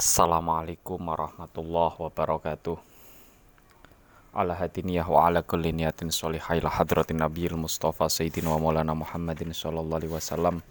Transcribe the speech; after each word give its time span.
Assalamualaikum 0.00 0.96
warahmatullahi 1.12 2.00
wabarakatuh. 2.00 2.72
Ala 4.32 4.56
hadiniyah 4.56 5.04
wa 5.04 5.28
ala 5.28 5.44
kulli 5.44 5.76
niyatin 5.76 6.08
sholihah 6.08 6.56
ila 6.56 6.72
hadratin 6.72 7.20
nabiyil 7.20 7.60
mustafa 7.60 8.08
sayyidina 8.08 8.48
wa 8.48 8.64
maulana 8.64 8.96
muhammadin 8.96 9.52
sallallahu 9.52 10.00
alaihi 10.00 10.16
wasallam 10.16 10.64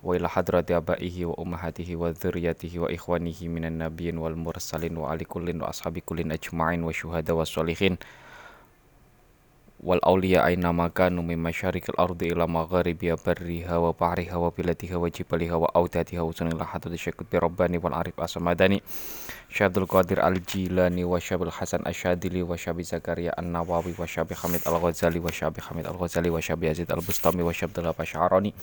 wa 0.00 0.16
ila 0.16 0.24
hadrati 0.24 0.72
abaihi 0.72 1.28
wa 1.28 1.36
ummahatihi 1.36 2.00
wa 2.00 2.16
dzurriyyatihi 2.16 2.80
wa 2.80 2.88
ikhwanihi 2.88 3.52
minan 3.52 3.76
nabiyyin 3.76 4.16
wal 4.16 4.40
mursalin 4.40 4.96
wa 4.96 5.12
ali 5.12 5.28
kullin 5.28 5.60
wa 5.60 5.68
ashabi 5.68 6.00
kullin 6.00 6.32
ajma'in 6.32 6.80
wa 6.80 6.96
syuhada 6.96 7.36
wa 7.36 7.44
sholihin 7.44 8.00
wal 9.82 9.98
awliya 10.06 10.46
aina 10.46 10.70
makanu 10.70 11.26
min 11.26 11.42
masyarikil 11.42 11.98
ardi 11.98 12.30
ila 12.30 12.46
magharibiha 12.46 13.18
barriha 13.18 13.82
wa 13.82 13.90
bahriha 13.90 14.38
wa 14.38 14.54
biladiha 14.54 14.94
wa 14.94 15.10
jibaliha 15.10 15.58
wa 15.58 15.66
audatiha 15.74 16.22
syakut 16.94 17.26
bi 17.26 17.42
rabbani 17.42 17.82
wal 17.82 17.90
arif 17.90 18.14
asamadani. 18.14 18.78
Syadul 19.50 19.90
qadir 19.90 20.22
al 20.22 20.38
jilani 20.38 21.02
wa 21.02 21.18
syabil 21.18 21.50
hasan 21.50 21.82
asyadili 21.82 22.46
wa 22.46 22.54
syabi 22.54 22.86
zakaria 22.86 23.34
an 23.34 23.50
nawawi 23.50 23.90
wa 23.98 24.06
syabi 24.06 24.38
hamid 24.38 24.62
al 24.70 24.78
ghazali 24.78 25.18
wa 25.18 25.34
syabi 25.34 25.58
hamid 25.58 25.84
al 25.90 25.98
ghazali 25.98 26.30
wa 26.30 26.38
syabi 26.38 26.70
yazid 26.70 26.86
al 26.94 27.02
bustami 27.02 27.42
wa 27.42 27.50
syabdul 27.50 27.90
asyarani 27.90 28.54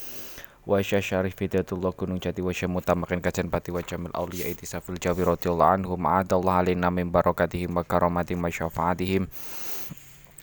wa 0.63 0.79
syarif 0.79 1.35
hidayatullah 1.35 1.91
gunung 1.99 2.23
jati 2.23 2.39
wa 2.39 2.55
syamutamakin 2.55 3.19
kajan 3.19 3.51
pati 3.51 3.75
wa 3.75 3.83
jamil 3.83 4.15
awliya 4.15 4.47
itisafil 4.47 4.95
jawi 4.95 5.27
radiyallahu 5.27 5.83
anhum. 5.83 5.99
Ma'adallah 5.99 6.63
alaina 6.63 6.87
min 6.87 7.11
barakatihim 7.11 7.75
wa 7.75 7.83
wa 7.83 8.49
syafaatihim 8.51 9.27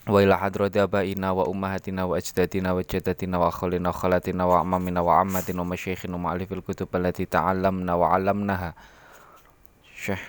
wa 0.07 0.23
ila 0.23 0.39
hadrati 0.39 0.79
abaina 0.79 1.35
wa 1.35 1.51
ummahatina 1.51 2.07
wa 2.07 2.15
ajdadina 2.17 2.75
wa 2.75 2.83
jaddatina 2.83 3.43
wa 3.43 3.51
akhalina 3.51 3.91
wa 3.91 3.99
khalatina 3.99 4.47
wa 4.47 4.61
amamina 4.63 5.03
wa 5.03 5.21
ammatina 5.21 5.67
wa 5.67 5.75
masyayikhina 5.75 6.15
wa 6.15 6.31
ma'alifil 6.31 6.63
kutub 6.63 6.95
allati 6.95 7.27
ta'allamna 7.27 7.99
wa 7.99 8.15
'allamnaha. 8.15 8.71
Syekh 9.97 10.23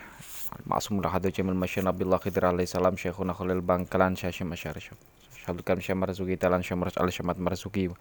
Ma'sum 0.65 1.03
Rahadu 1.03 1.29
Jamil 1.29 1.53
Masyana 1.53 1.91
Abdullah 1.91 2.17
Khidir 2.17 2.47
alaihi 2.47 2.71
salam 2.71 2.95
Syekhuna 2.95 3.35
Khalil 3.35 3.61
Bangkalan 3.61 4.15
Syashim 4.15 4.49
Asyari 4.49 4.79
Syabdul 5.45 5.61
Karim 5.61 5.83
Syekh 5.83 5.99
Marzuki 5.99 6.39
Talan 6.39 6.63
Syekh 6.63 6.79
Marz 6.79 6.95
al 6.97 7.11
Syamat 7.11 7.37
Marzuki 7.37 7.91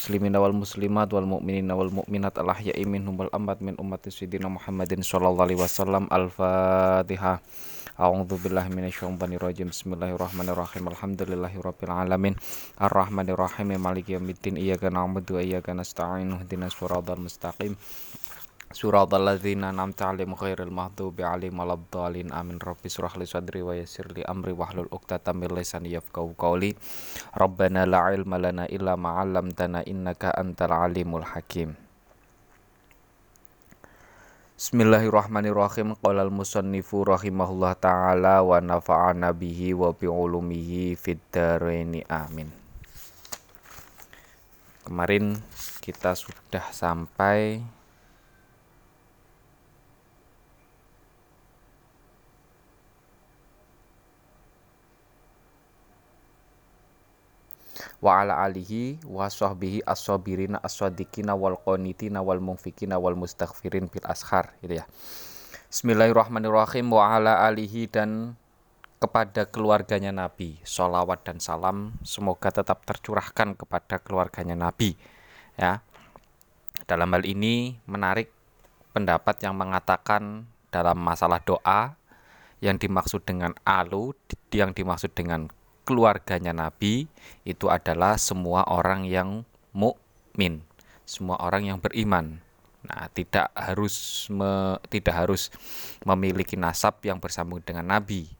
Muslimin 0.00 0.32
wal 0.32 0.56
muslimat 0.56 1.12
wal 1.12 1.28
mu'minin 1.28 1.68
wal 1.76 1.92
mu'minat 1.92 2.32
al 2.40 2.56
ahya'i 2.56 2.88
minhum 2.88 3.20
wal 3.20 3.28
ambat 3.36 3.60
min 3.60 3.76
ummati 3.76 4.08
sayyidina 4.08 4.48
Muhammadin 4.48 5.04
sallallahu 5.04 5.44
alaihi 5.44 5.60
wasallam 5.60 6.08
Al-Fatihah 6.08 7.44
A'udzu 8.00 8.40
billahi 8.40 8.72
minasyaitonir 8.72 9.44
rajim. 9.44 9.68
Bismillahirrahmanirrahim. 9.68 10.88
Alhamdulillahirabbil 10.88 11.92
alamin. 11.92 12.32
Arrahmanirrahim. 12.80 13.76
Maliki 13.76 14.16
yaumiddin. 14.16 14.56
Iyyaka 14.56 14.88
na'budu 14.88 15.36
wa 15.36 15.44
iyyaka 15.44 15.76
nasta'in. 15.76 16.32
Ihdinas 16.32 16.72
siratal 16.80 17.20
mustaqim. 17.20 17.76
Suratal 18.70 19.26
ladzina 19.26 19.74
an'amta 19.74 20.14
'alaihim 20.14 20.38
ghairil 20.38 20.70
maghdubi 20.70 21.26
'alaihim 21.26 21.58
waladdallin. 21.58 22.30
Amin. 22.30 22.62
Rabbi 22.62 22.86
shrah 22.86 23.18
li 23.18 23.26
sadri 23.26 23.66
wa 23.66 23.74
yassir 23.74 24.06
li 24.14 24.22
amri 24.22 24.54
wahlul 24.54 24.86
'uqdatam 24.86 25.42
min 25.42 25.50
lisani 25.50 25.90
yafqahu 25.98 26.38
qawli. 26.38 26.78
Rabbana 27.34 27.82
la 27.82 28.14
'ilma 28.14 28.38
lana 28.38 28.70
illa 28.70 28.94
ma 28.94 29.18
'allamtana 29.18 29.82
innaka 29.90 30.30
antal 30.38 30.86
alimul 30.86 31.26
hakim. 31.26 31.74
Bismillahirrahmanirrahim 34.54 35.98
Qala 35.98 36.28
al-musannifu 36.28 37.02
rahimahullah 37.02 37.74
ta'ala 37.74 38.44
wa 38.44 38.60
nafa'ana 38.60 39.32
bihi 39.32 39.72
wa 39.72 39.90
bi'ulumihi 39.96 41.00
fid 41.00 41.18
amin 41.32 42.52
Kemarin 44.84 45.40
kita 45.80 46.12
sudah 46.12 46.68
sampai 46.76 47.64
wa 58.00 58.24
ala 58.24 58.40
alihi 58.40 59.04
wa 59.04 59.28
sahbihi 59.28 59.84
as-sabirina 59.84 60.56
as-sadiqina 60.64 61.36
wal 61.36 61.60
qanitina 61.60 62.24
wal 62.24 62.40
munfikina 62.40 62.96
wal 62.96 63.16
mustaghfirin 63.16 63.92
bil 63.92 64.04
ashar 64.08 64.56
gitu 64.64 64.80
ya. 64.80 64.84
Bismillahirrahmanirrahim. 65.70 66.90
Wa 66.90 67.20
ala 67.20 67.44
alihi 67.46 67.86
dan 67.86 68.34
kepada 68.98 69.46
keluarganya 69.46 70.10
Nabi. 70.10 70.58
Salawat 70.64 71.28
dan 71.28 71.38
salam 71.38 71.94
semoga 72.02 72.48
tetap 72.48 72.82
tercurahkan 72.88 73.54
kepada 73.54 74.00
keluarganya 74.00 74.56
Nabi 74.56 74.96
ya. 75.60 75.84
Dalam 76.88 77.12
hal 77.12 77.22
ini 77.28 77.78
menarik 77.84 78.32
pendapat 78.96 79.44
yang 79.44 79.54
mengatakan 79.54 80.48
dalam 80.72 80.98
masalah 80.98 81.38
doa 81.44 81.94
yang 82.64 82.80
dimaksud 82.80 83.22
dengan 83.28 83.52
alu 83.62 84.16
yang 84.50 84.72
dimaksud 84.72 85.12
dengan 85.14 85.52
keluarganya 85.90 86.54
Nabi 86.54 87.10
itu 87.42 87.66
adalah 87.66 88.14
semua 88.14 88.62
orang 88.70 89.10
yang 89.10 89.42
mukmin, 89.74 90.62
semua 91.02 91.42
orang 91.42 91.66
yang 91.66 91.82
beriman. 91.82 92.38
Nah, 92.86 93.10
tidak 93.10 93.50
harus 93.58 94.30
me, 94.30 94.78
tidak 94.86 95.26
harus 95.26 95.50
memiliki 96.06 96.54
nasab 96.54 97.02
yang 97.02 97.18
bersambung 97.18 97.58
dengan 97.66 97.90
Nabi, 97.90 98.30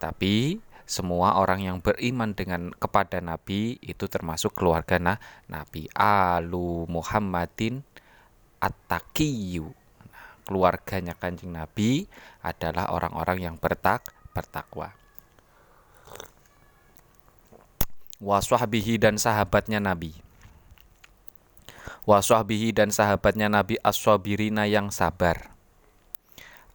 tapi 0.00 0.64
semua 0.88 1.36
orang 1.36 1.60
yang 1.60 1.78
beriman 1.84 2.32
dengan 2.32 2.72
kepada 2.72 3.20
Nabi 3.20 3.76
itu 3.84 4.08
termasuk 4.08 4.56
keluarga 4.56 4.96
nah, 4.96 5.20
Nabi 5.52 5.92
Alu 5.92 6.88
Muhammadin 6.88 7.84
At-Taqiyu. 8.64 9.68
Nah, 10.08 10.40
keluarganya 10.48 11.12
Kanjeng 11.12 11.52
Nabi 11.52 12.08
adalah 12.40 12.88
orang-orang 12.96 13.44
yang 13.44 13.56
bertak 13.60 14.08
bertakwa. 14.32 15.03
Waswahbihi 18.24 18.96
dan 18.96 19.20
sahabatnya 19.20 19.84
Nabi. 19.84 20.16
Waswahbihi 22.08 22.72
dan 22.72 22.88
sahabatnya 22.88 23.52
Nabi 23.52 23.76
aswabirina 23.84 24.64
yang 24.64 24.88
sabar. 24.88 25.52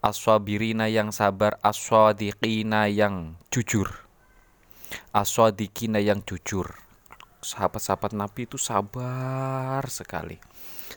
Aswabirina 0.06 0.86
yang 0.88 1.10
sabar 1.10 1.58
aswadiqina 1.66 2.86
yang 2.88 3.34
jujur. 3.50 4.10
Aswadikina 5.14 6.02
yang 6.02 6.26
jujur. 6.26 6.74
Sahabat-sahabat 7.40 8.18
Nabi 8.18 8.50
itu 8.50 8.58
sabar 8.58 9.86
sekali. 9.86 10.42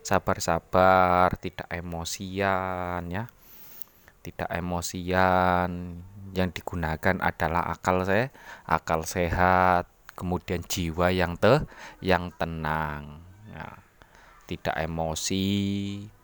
Sabar-sabar 0.00 1.36
tidak 1.38 1.68
emosian 1.68 3.04
ya. 3.12 3.28
Tidak 4.24 4.48
emosian. 4.48 6.00
Yang 6.32 6.64
digunakan 6.64 7.20
adalah 7.20 7.68
akal 7.68 8.08
saya 8.08 8.32
akal 8.64 9.04
sehat 9.04 9.84
kemudian 10.16 10.62
jiwa 10.64 11.12
yang 11.12 11.36
te 11.36 11.64
yang 12.04 12.32
tenang. 12.36 13.24
Ya. 13.52 13.68
tidak 14.48 14.74
emosi 14.74 15.44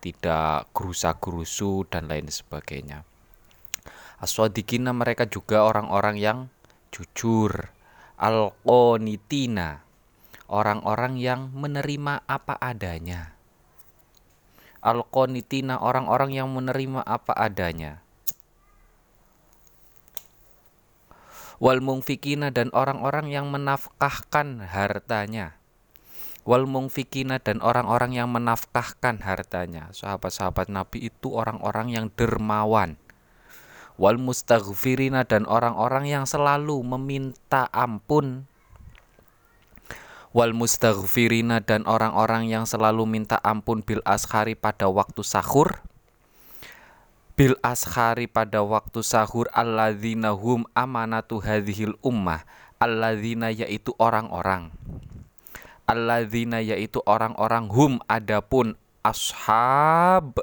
tidak 0.00 0.68
gerusa-gerusu 0.76 1.88
dan 1.88 2.08
lain 2.08 2.28
sebagainya. 2.28 3.04
Aswadikina 4.20 4.92
mereka 4.92 5.24
juga 5.24 5.64
orang-orang 5.64 6.16
yang 6.18 6.38
jujur. 6.92 7.72
Alqonitina 8.18 9.86
orang-orang 10.50 11.20
yang 11.20 11.54
menerima 11.54 12.26
apa 12.26 12.58
adanya. 12.58 13.32
Alqonitina 14.82 15.78
orang-orang 15.80 16.34
yang 16.34 16.48
menerima 16.50 17.04
apa 17.06 17.32
adanya 17.32 18.02
wal 21.58 21.82
mungfikina 21.82 22.54
dan 22.54 22.70
orang-orang 22.70 23.30
yang 23.30 23.50
menafkahkan 23.50 24.62
hartanya. 24.62 25.58
Wal 26.48 26.64
mungfikina 26.64 27.42
dan 27.42 27.60
orang-orang 27.60 28.16
yang 28.16 28.32
menafkahkan 28.32 29.20
hartanya. 29.20 29.92
Sahabat-sahabat 29.92 30.72
Nabi 30.72 31.12
itu 31.12 31.34
orang-orang 31.36 31.92
yang 31.92 32.06
dermawan. 32.14 32.96
Wal 34.00 34.16
mustaghfirina 34.16 35.26
dan 35.28 35.44
orang-orang 35.44 36.08
yang 36.08 36.24
selalu 36.24 36.80
meminta 36.96 37.68
ampun. 37.74 38.48
Wal 40.32 40.56
mustaghfirina 40.56 41.60
dan 41.60 41.84
orang-orang 41.84 42.48
yang 42.48 42.64
selalu 42.64 43.04
minta 43.04 43.36
ampun 43.44 43.84
bil 43.84 44.00
ashari 44.08 44.56
pada 44.56 44.88
waktu 44.88 45.20
sahur 45.20 45.84
bil 47.38 47.54
ashari 47.62 48.26
pada 48.26 48.66
waktu 48.66 48.98
sahur 49.06 49.46
alladzina 49.54 50.34
hum 50.34 50.66
amanatu 50.74 51.38
hadhil 51.38 51.94
ummah. 52.02 52.42
Alladzina 52.82 53.54
yaitu 53.54 53.94
orang-orang. 54.02 54.74
Alladzina 55.86 56.58
yaitu 56.58 56.98
orang-orang 57.06 57.70
hum 57.70 58.02
adapun 58.10 58.74
ashab 59.06 60.34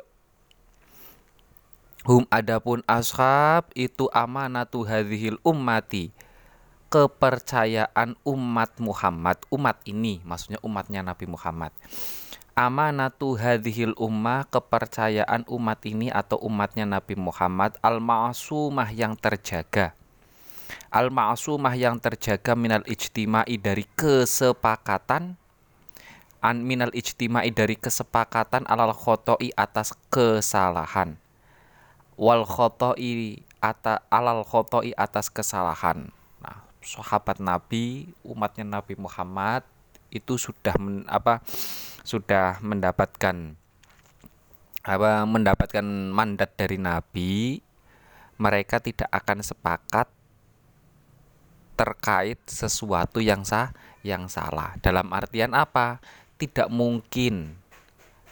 hum 2.08 2.24
adapun 2.32 2.80
ashab 2.88 3.68
itu 3.76 4.08
amanatu 4.16 4.88
hadhil 4.88 5.42
ummati 5.44 6.16
kepercayaan 6.90 8.16
umat 8.24 8.78
Muhammad 8.80 9.42
umat 9.50 9.82
ini 9.90 10.22
maksudnya 10.22 10.62
umatnya 10.62 11.02
Nabi 11.02 11.26
Muhammad 11.26 11.74
amanatu 12.56 13.36
hadhil 13.36 13.92
ummah 14.00 14.48
kepercayaan 14.48 15.44
umat 15.52 15.84
ini 15.84 16.08
atau 16.08 16.40
umatnya 16.40 16.88
Nabi 16.88 17.20
Muhammad 17.20 17.76
al-ma'sumah 17.84 18.96
yang 18.96 19.20
terjaga. 19.20 19.92
Al-ma'sumah 20.88 21.76
yang 21.76 22.00
terjaga 22.00 22.56
minal 22.56 22.82
ijtima'i 22.88 23.60
dari 23.60 23.84
kesepakatan 24.00 25.36
an 26.40 26.58
minal 26.64 26.96
ijtima'i 26.96 27.52
dari 27.52 27.76
kesepakatan 27.76 28.64
alal 28.72 28.96
khotoi 28.96 29.52
atas 29.60 29.92
kesalahan. 30.08 31.20
Wal 32.16 32.48
khotoi 32.48 33.44
ata 33.60 34.00
alal 34.08 34.48
khotoi 34.48 34.96
atas 34.96 35.28
kesalahan. 35.28 36.08
Nah 36.40 36.64
sahabat 36.80 37.44
Nabi 37.44 38.16
umatnya 38.24 38.64
Nabi 38.64 38.96
Muhammad 38.96 39.68
itu 40.08 40.40
sudah 40.40 40.80
men, 40.80 41.04
apa 41.12 41.44
sudah 42.06 42.62
mendapatkan 42.62 43.58
apa 44.86 45.26
mendapatkan 45.26 45.86
mandat 46.14 46.54
dari 46.54 46.78
nabi 46.78 47.58
mereka 48.38 48.78
tidak 48.78 49.10
akan 49.10 49.42
sepakat 49.42 50.08
terkait 51.76 52.40
sesuatu 52.48 53.20
yang 53.20 53.44
sah 53.44 53.76
yang 54.06 54.30
salah. 54.32 54.78
Dalam 54.80 55.12
artian 55.12 55.52
apa? 55.52 56.00
Tidak 56.38 56.70
mungkin 56.70 57.66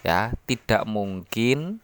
ya 0.03 0.35
tidak 0.43 0.83
mungkin 0.83 1.79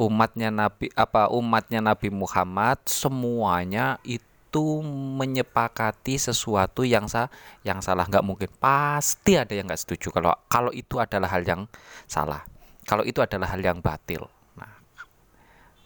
umatnya 0.00 0.48
nabi 0.48 0.88
apa 0.96 1.28
umatnya 1.28 1.84
nabi 1.84 2.08
Muhammad 2.08 2.80
semuanya 2.88 4.00
itu 4.08 4.24
itu 4.50 4.82
menyepakati 5.22 6.18
sesuatu 6.18 6.82
yang 6.82 7.06
sah 7.06 7.30
yang 7.62 7.78
salah. 7.78 8.10
Nggak 8.10 8.26
mungkin. 8.26 8.50
Pasti 8.58 9.38
ada 9.38 9.54
yang 9.54 9.70
nggak 9.70 9.78
setuju 9.78 10.10
kalau 10.10 10.34
kalau 10.50 10.74
itu 10.74 10.98
adalah 10.98 11.30
hal 11.30 11.46
yang 11.46 11.70
salah. 12.10 12.42
Kalau 12.82 13.06
itu 13.06 13.22
adalah 13.22 13.54
hal 13.54 13.62
yang 13.62 13.78
batil. 13.78 14.26
Nah 14.58 14.74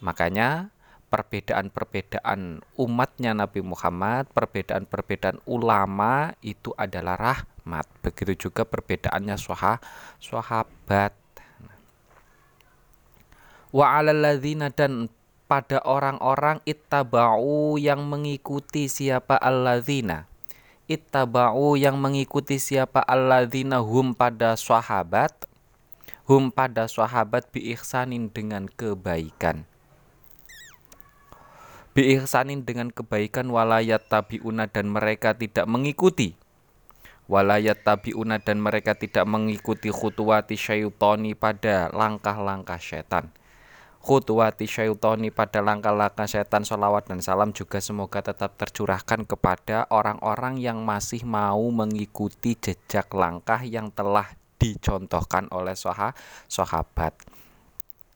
makanya 0.01 0.73
perbedaan-perbedaan 1.13 2.65
umatnya 2.81 3.37
Nabi 3.37 3.61
Muhammad 3.61 4.25
perbedaan-perbedaan 4.33 5.45
ulama 5.45 6.33
itu 6.41 6.73
adalah 6.73 7.21
rahmat. 7.21 7.85
Begitu 8.01 8.49
juga 8.49 8.65
perbedaannya 8.65 9.37
soha, 9.37 9.77
sahabat 10.17 11.13
wa 13.75 13.99
alalladzina 13.99 14.71
dan 14.71 15.11
pada 15.45 15.77
orang-orang 15.85 16.61
ittaba'u 16.65 17.77
yang 17.77 18.01
mengikuti 18.05 18.89
siapa 18.89 19.37
alladzina. 19.37 20.25
Ittaba'u 20.89 21.77
yang 21.77 21.97
mengikuti 21.97 22.61
siapa 22.61 23.01
alladzina 23.01 23.81
hum 23.81 24.13
pada 24.13 24.53
sahabat 24.57 25.33
hum 26.25 26.49
pada 26.49 26.89
sahabat 26.89 27.49
biihsanin 27.53 28.33
dengan 28.33 28.65
kebaikan. 28.65 29.69
Biihsanin 31.95 32.67
dengan 32.67 32.91
kebaikan 32.91 33.47
walayat 33.47 34.09
tabiuna 34.11 34.67
dan 34.67 34.91
mereka 34.91 35.37
tidak 35.37 35.69
mengikuti. 35.69 36.35
Walayat 37.25 37.81
tabiuna 37.81 38.37
dan 38.37 38.61
mereka 38.61 38.93
tidak 38.93 39.25
mengikuti 39.25 39.89
khutuwati 39.89 40.59
syaitoni 40.59 41.33
pada 41.33 41.89
langkah-langkah 41.89 42.77
setan 42.77 43.33
khutwati 44.05 44.69
syaitoni 44.69 45.33
pada 45.33 45.65
langkah-langkah 45.65 46.29
setan 46.29 46.61
salawat 46.61 47.09
dan 47.09 47.25
salam 47.25 47.49
juga 47.49 47.81
semoga 47.81 48.21
tetap 48.21 48.53
tercurahkan 48.53 49.25
kepada 49.25 49.89
orang-orang 49.89 50.61
yang 50.61 50.85
masih 50.85 51.25
mau 51.25 51.65
mengikuti 51.73 52.53
jejak 52.53 53.09
langkah 53.17 53.65
yang 53.65 53.89
telah 53.89 54.37
dicontohkan 54.61 55.49
oleh 55.49 55.73
soha, 55.73 56.13
sahabat. 56.45 57.17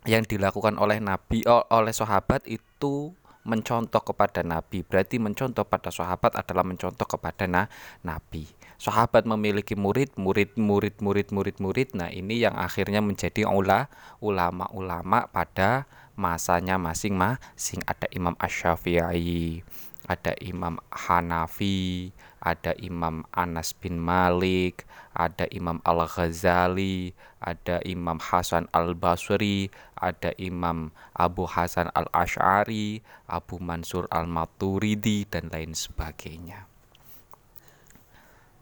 Yang 0.06 0.38
dilakukan 0.38 0.78
oleh 0.78 1.02
nabi 1.02 1.42
oleh 1.50 1.92
sahabat 1.92 2.46
itu 2.46 3.12
mencontoh 3.42 4.06
kepada 4.06 4.46
nabi. 4.46 4.86
Berarti 4.86 5.18
mencontoh 5.18 5.66
pada 5.66 5.90
sahabat 5.90 6.38
adalah 6.38 6.62
mencontoh 6.62 7.10
kepada 7.10 7.50
na, 7.50 7.66
nabi 8.06 8.59
sahabat 8.80 9.28
memiliki 9.28 9.76
murid, 9.76 10.16
murid, 10.16 10.56
murid, 10.56 10.96
murid, 11.04 11.28
murid, 11.36 11.58
murid. 11.60 11.90
Nah, 11.94 12.08
ini 12.10 12.42
yang 12.42 12.56
akhirnya 12.56 13.04
menjadi 13.04 13.44
ula, 13.44 13.92
ulama-ulama 14.24 15.28
pada 15.30 15.84
masanya 16.16 16.80
masing-masing. 16.80 17.84
Ada 17.84 18.08
Imam 18.16 18.40
Ash-Syafi'i, 18.40 19.62
ada 20.08 20.34
Imam 20.40 20.80
Hanafi, 20.90 22.16
ada 22.40 22.72
Imam 22.80 23.28
Anas 23.36 23.76
bin 23.76 24.00
Malik, 24.00 24.88
ada 25.12 25.44
Imam 25.52 25.84
Al-Ghazali, 25.84 27.12
ada 27.44 27.84
Imam 27.84 28.16
Hasan 28.16 28.72
Al-Basri, 28.72 29.68
ada 30.00 30.32
Imam 30.40 30.96
Abu 31.12 31.44
Hasan 31.44 31.92
Al-Ash'ari, 31.92 33.04
Abu 33.28 33.60
Mansur 33.60 34.08
Al-Maturidi, 34.08 35.28
dan 35.28 35.52
lain 35.52 35.76
sebagainya. 35.76 36.69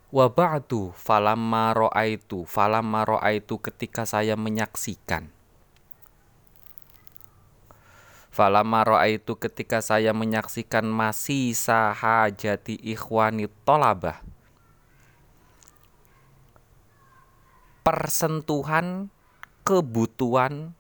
Wa 0.08 0.32
ba'du 0.32 0.96
falamma 0.96 1.76
ra'aitu 1.76 2.48
falamma 2.48 3.04
ra'aitu 3.04 3.60
ketika 3.60 4.08
saya 4.08 4.40
menyaksikan. 4.40 5.28
Falamma 8.32 8.88
ra'aitu 8.88 9.36
ketika 9.36 9.84
saya 9.84 10.16
menyaksikan 10.16 10.88
masih 10.88 11.52
sahajati 11.52 12.80
ikhwani 12.88 13.52
tolabah. 13.68 14.24
Persentuhan 17.84 19.12
kebutuhan 19.68 20.72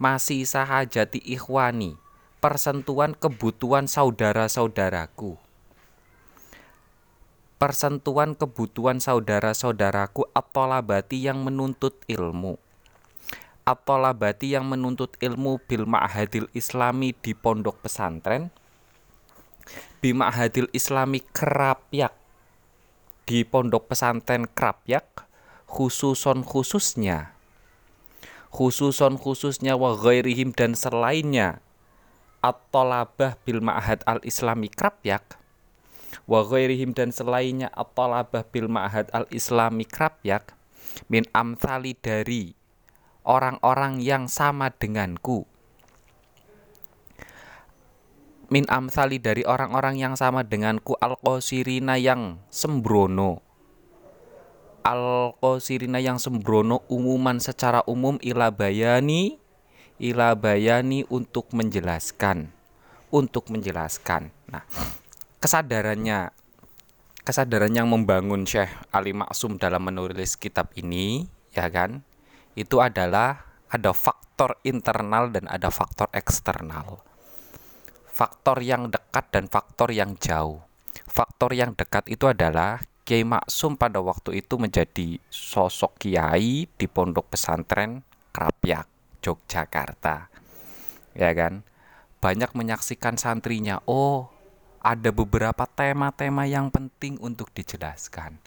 masih 0.00 0.48
sahajati 0.48 1.20
ikhwani. 1.20 2.00
Persentuhan 2.40 3.12
kebutuhan 3.12 3.84
saudara-saudaraku 3.84 5.41
persentuhan 7.62 8.34
kebutuhan 8.34 8.98
saudara-saudaraku 8.98 10.26
atolabati 10.34 11.22
yang 11.22 11.46
menuntut 11.46 11.94
ilmu. 12.10 12.58
Atolabati 13.62 14.50
yang 14.50 14.66
menuntut 14.66 15.14
ilmu 15.22 15.62
bil 15.70 15.86
ma'hadil 15.86 16.50
islami 16.58 17.14
di 17.14 17.38
pondok 17.38 17.86
pesantren 17.86 18.50
bi 20.02 20.10
ma'hadil 20.10 20.66
islami 20.74 21.22
kerapyak 21.22 22.10
di 23.30 23.46
pondok 23.46 23.94
pesantren 23.94 24.50
kerapyak 24.50 25.30
khususon 25.70 26.42
khususnya 26.42 27.38
khususon 28.50 29.14
khususnya 29.14 29.78
wa 29.78 29.94
ghairihim 29.94 30.50
dan 30.50 30.74
selainnya 30.74 31.62
at-tolabah 32.42 33.38
bil 33.46 33.62
ma'had 33.62 34.02
al-islami 34.02 34.66
krapyak 34.66 35.38
wa 36.26 36.46
ghairihim 36.46 36.94
dan 36.94 37.10
selainnya 37.10 37.68
at-talabah 37.74 38.46
bil 38.50 38.70
ma'had 38.70 39.10
al-islami 39.10 39.82
krapyak 39.82 40.54
min 41.10 41.26
amsali 41.34 41.96
dari 41.98 42.54
orang-orang 43.26 44.02
yang 44.02 44.26
sama 44.26 44.70
denganku. 44.70 45.46
Min 48.52 48.68
amsali 48.68 49.16
dari 49.16 49.48
orang-orang 49.48 49.96
yang 49.96 50.12
sama 50.12 50.44
denganku 50.44 50.92
al-qasirina 51.00 51.96
yang 51.96 52.36
sembrono. 52.52 53.40
Al-qasirina 54.84 56.04
yang 56.04 56.20
sembrono 56.20 56.84
umuman 56.92 57.40
secara 57.40 57.80
umum 57.88 58.20
ila 58.20 58.52
bayani 58.52 59.40
ila 59.96 60.36
bayani 60.36 61.08
untuk 61.08 61.48
menjelaskan. 61.56 62.52
Untuk 63.08 63.48
menjelaskan. 63.48 64.28
Nah 64.52 64.68
kesadarannya 65.42 66.30
kesadaran 67.26 67.74
yang 67.74 67.90
membangun 67.90 68.46
Syekh 68.46 68.70
Ali 68.94 69.10
Maksum 69.10 69.58
dalam 69.58 69.90
menulis 69.90 70.38
kitab 70.38 70.70
ini 70.78 71.26
ya 71.50 71.66
kan? 71.66 72.06
Itu 72.54 72.78
adalah 72.78 73.50
ada 73.66 73.90
faktor 73.90 74.62
internal 74.62 75.34
dan 75.34 75.50
ada 75.50 75.66
faktor 75.74 76.06
eksternal. 76.14 77.02
Faktor 78.06 78.62
yang 78.62 78.94
dekat 78.94 79.34
dan 79.34 79.50
faktor 79.50 79.90
yang 79.90 80.14
jauh. 80.22 80.62
Faktor 81.10 81.58
yang 81.58 81.74
dekat 81.74 82.06
itu 82.06 82.30
adalah 82.30 82.78
Kiai 83.02 83.26
Maksum 83.26 83.74
pada 83.74 83.98
waktu 83.98 84.46
itu 84.46 84.62
menjadi 84.62 85.18
sosok 85.26 86.06
kiai 86.06 86.70
di 86.70 86.86
pondok 86.86 87.34
pesantren 87.34 88.06
Krapyak 88.30 88.86
Yogyakarta. 89.26 90.30
Ya 91.18 91.34
kan? 91.34 91.66
Banyak 92.22 92.54
menyaksikan 92.54 93.18
santrinya 93.18 93.82
oh 93.90 94.31
ada 94.82 95.14
beberapa 95.14 95.62
tema-tema 95.70 96.42
yang 96.50 96.66
penting 96.68 97.14
untuk 97.22 97.54
dijelaskan. 97.54 98.42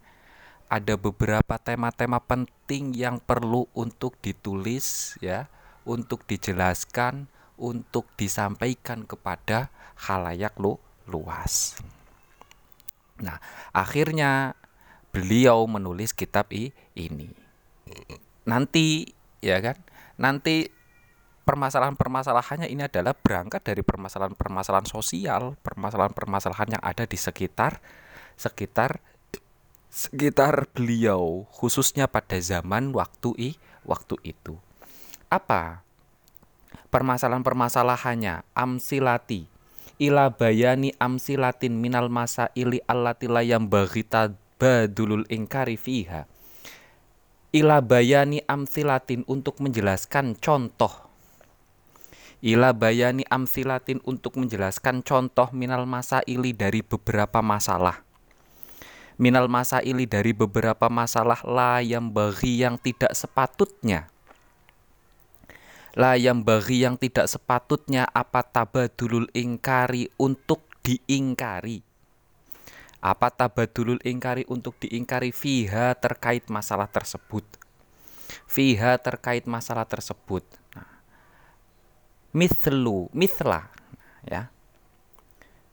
Ada 0.67 0.99
beberapa 0.99 1.55
tema-tema 1.55 2.19
penting 2.19 2.91
yang 2.91 3.23
perlu 3.23 3.71
untuk 3.71 4.19
ditulis 4.19 5.15
ya, 5.23 5.47
untuk 5.87 6.27
dijelaskan, 6.27 7.31
untuk 7.55 8.11
disampaikan 8.19 9.07
kepada 9.07 9.71
halayak 9.95 10.51
lu 10.59 10.75
luas. 11.07 11.79
Nah, 13.23 13.39
akhirnya 13.71 14.59
beliau 15.15 15.63
menulis 15.71 16.11
kitab 16.11 16.51
ini. 16.51 17.31
nanti 18.45 19.09
ya 19.41 19.57
kan 19.57 19.77
nanti 20.21 20.69
permasalahan-permasalahannya 21.45 22.67
ini 22.67 22.89
adalah 22.89 23.13
berangkat 23.13 23.61
dari 23.61 23.85
permasalahan-permasalahan 23.85 24.89
sosial, 24.89 25.53
permasalahan-permasalahan 25.61 26.75
yang 26.75 26.83
ada 26.83 27.05
di 27.05 27.15
sekitar 27.15 27.79
sekitar 28.35 28.99
sekitar 29.87 30.67
beliau 30.75 31.47
khususnya 31.55 32.11
pada 32.11 32.35
zaman 32.41 32.91
waktu 32.91 33.31
i 33.39 33.49
waktu 33.87 34.19
itu. 34.27 34.59
Apa? 35.31 35.85
Permasalahan-permasalahannya 36.91 38.43
amsilati 38.51 39.47
ila 40.01 40.27
bayani 40.27 40.91
amsilatin 40.99 41.79
minal 41.79 42.11
masa 42.11 42.51
ili 42.51 42.83
allati 42.83 43.31
layam 43.31 43.71
baghita 43.71 44.35
badulul 44.59 45.23
ingkari 45.31 45.79
fiha 45.79 46.27
ila 47.55 47.79
bayani 47.79 48.43
amsilatin 48.43 49.23
untuk 49.31 49.63
menjelaskan 49.63 50.35
contoh 50.35 51.04
ila 52.45 52.77
bayani 52.77 53.25
amsilatin 53.25 53.97
untuk 54.05 54.37
menjelaskan 54.37 55.01
contoh 55.01 55.49
minal 55.49 55.89
masa 55.89 56.21
ili 56.29 56.53
dari 56.53 56.85
beberapa 56.85 57.41
masalah. 57.41 58.05
Minal 59.17 59.49
masa 59.49 59.81
ili 59.81 60.05
dari 60.05 60.29
beberapa 60.29 60.85
masalah 60.85 61.41
la 61.41 61.81
yang 61.81 62.13
bagi 62.13 62.61
yang 62.61 62.77
tidak 62.77 63.17
sepatutnya. 63.17 64.13
La 65.97 66.13
yang 66.21 66.45
bagi 66.45 66.85
yang 66.85 67.01
tidak 67.01 67.25
sepatutnya 67.25 68.05
apa 68.13 68.45
tabadulul 68.45 69.25
ingkari 69.33 70.13
untuk 70.21 70.61
diingkari? 70.85 71.81
Apa 73.01 73.33
tabadulul 73.33 73.97
ingkari 74.05 74.45
untuk 74.45 74.77
diingkari 74.77 75.33
fiha 75.33 75.97
terkait 75.97 76.45
masalah 76.51 76.91
tersebut? 76.91 77.47
Fiha 78.45 78.99
terkait 79.01 79.47
masalah 79.49 79.87
tersebut 79.87 80.45
mislu 82.35 83.07
misla 83.15 83.71
ya. 84.27 84.51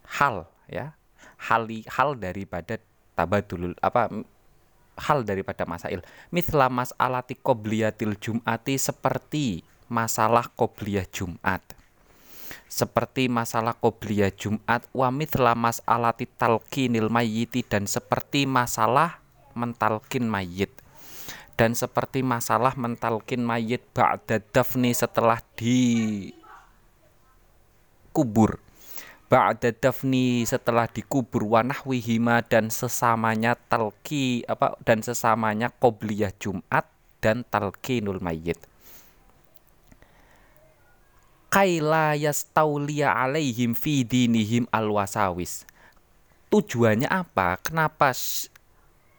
Hal 0.07 0.47
ya. 0.71 0.95
Hal 1.42 1.66
hal 1.90 2.14
daripada 2.23 2.78
tabadulul 3.19 3.75
apa 3.83 4.07
hal 5.02 5.26
daripada 5.26 5.66
masail. 5.66 6.07
Misla 6.31 6.71
alati 6.71 7.35
qobliyatil 7.35 8.14
jum'ati 8.14 8.78
seperti 8.78 9.66
masalah 9.90 10.47
qobliyah 10.54 11.11
Jumat. 11.11 11.61
Seperti 12.71 13.26
masalah 13.28 13.76
qobliyah 13.76 14.33
Jumat 14.33 14.87
wa 14.95 15.11
mithla 15.11 15.52
alati 15.85 16.25
talqinil 16.25 17.11
mayyiti 17.11 17.66
dan 17.66 17.90
seperti 17.90 18.47
masalah 18.47 19.21
mentalkin 19.52 20.25
mayit 20.25 20.73
dan 21.61 21.76
seperti 21.76 22.25
masalah 22.25 22.73
mentalkin 22.81 23.45
mayit 23.45 23.85
ba'da 23.92 24.40
dafni 24.40 24.97
setelah 24.97 25.37
di 25.52 26.33
kubur 28.12 28.61
ba'da 29.33 29.73
dafni 29.73 30.45
setelah 30.45 30.85
dikubur 30.85 31.49
wanah 31.49 31.81
wihima 31.88 32.45
dan 32.45 32.69
sesamanya 32.69 33.57
talki 33.57 34.45
apa 34.45 34.76
dan 34.85 35.00
sesamanya 35.00 35.73
qobliyah 35.73 36.37
Jumat 36.37 36.85
dan 37.25 37.40
talqinul 37.49 38.21
mayyit. 38.21 38.61
Kaila 41.49 42.12
yastauliya 42.12 43.16
alaihim 43.16 43.73
fi 43.73 44.04
dinihim 44.04 44.69
alwasawis. 44.69 45.64
Tujuannya 46.52 47.09
apa? 47.09 47.57
Kenapa 47.64 48.12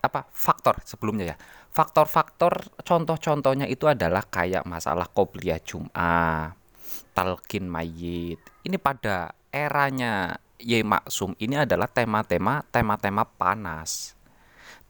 apa 0.06 0.30
faktor 0.30 0.78
sebelumnya 0.86 1.34
ya? 1.34 1.38
Faktor-faktor 1.74 2.70
contoh-contohnya 2.86 3.66
itu 3.66 3.90
adalah 3.90 4.22
kayak 4.30 4.62
masalah 4.70 5.10
qobliyah 5.10 5.58
Jum'ah 5.58 6.63
talqin 7.14 7.70
mayit. 7.70 8.42
Ini 8.66 8.78
pada 8.82 9.38
eranya 9.54 10.42
Ye 10.58 10.82
Maksum 10.82 11.38
ini 11.38 11.60
adalah 11.60 11.88
tema-tema 11.88 12.66
tema-tema 12.74 13.24
panas. 13.26 14.18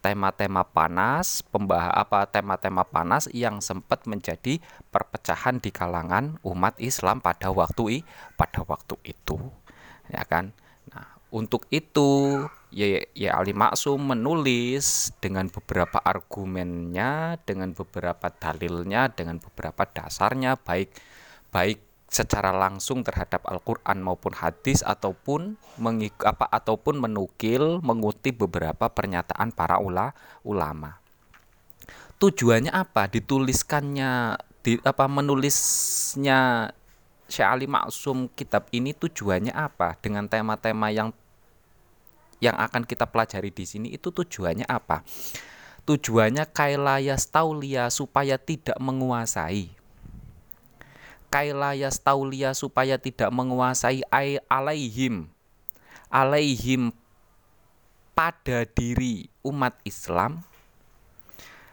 Tema-tema 0.03 0.67
panas, 0.67 1.39
pembah 1.47 1.95
apa 1.95 2.27
tema-tema 2.27 2.83
panas 2.83 3.31
yang 3.31 3.63
sempat 3.63 4.03
menjadi 4.03 4.59
perpecahan 4.91 5.63
di 5.63 5.71
kalangan 5.71 6.43
umat 6.43 6.75
Islam 6.75 7.23
pada 7.23 7.55
waktu 7.55 7.83
i, 7.87 7.97
pada 8.35 8.67
waktu 8.67 8.99
itu. 9.07 9.39
Ya 10.11 10.27
kan? 10.27 10.51
Nah, 10.91 11.07
untuk 11.31 11.71
itu 11.71 12.43
Ye, 12.67 13.07
Ye 13.15 13.31
Ali 13.31 13.55
Maksum 13.55 14.11
menulis 14.11 15.15
dengan 15.23 15.47
beberapa 15.47 16.03
argumennya, 16.03 17.39
dengan 17.47 17.71
beberapa 17.71 18.27
dalilnya, 18.27 19.07
dengan 19.07 19.39
beberapa 19.39 19.87
dasarnya 19.87 20.59
baik 20.59 20.91
baik 21.53 21.92
secara 22.13 22.53
langsung 22.53 23.01
terhadap 23.01 23.41
Al-Qur'an 23.49 23.97
maupun 23.97 24.37
hadis 24.37 24.85
ataupun 24.85 25.57
mengik 25.81 26.13
apa 26.21 26.45
ataupun 26.45 27.01
menukil 27.01 27.81
mengutip 27.81 28.45
beberapa 28.45 28.85
pernyataan 28.93 29.49
para 29.49 29.81
ula, 29.81 30.13
ulama. 30.45 31.01
Tujuannya 32.21 32.69
apa? 32.69 33.09
Dituliskannya 33.09 34.37
di 34.61 34.77
apa 34.85 35.09
menulisnya 35.09 36.71
Syekh 37.25 37.49
Ali 37.49 37.65
Maksum 37.65 38.29
kitab 38.37 38.69
ini 38.69 38.93
tujuannya 38.93 39.51
apa? 39.51 39.97
Dengan 39.97 40.29
tema-tema 40.29 40.93
yang 40.93 41.09
yang 42.37 42.53
akan 42.61 42.85
kita 42.85 43.09
pelajari 43.09 43.49
di 43.49 43.65
sini 43.65 43.89
itu 43.89 44.13
tujuannya 44.13 44.69
apa? 44.69 45.01
Tujuannya 45.83 46.45
kailayas 46.53 47.27
taulia 47.27 47.89
supaya 47.89 48.37
tidak 48.37 48.77
menguasai 48.77 49.82
kailayas 51.33 51.97
taulia 51.97 52.53
supaya 52.53 53.01
tidak 53.01 53.33
menguasai 53.33 54.05
alaihim 54.45 55.25
alaihim 56.13 56.93
pada 58.13 58.69
diri 58.69 59.33
umat 59.41 59.73
Islam 59.81 60.45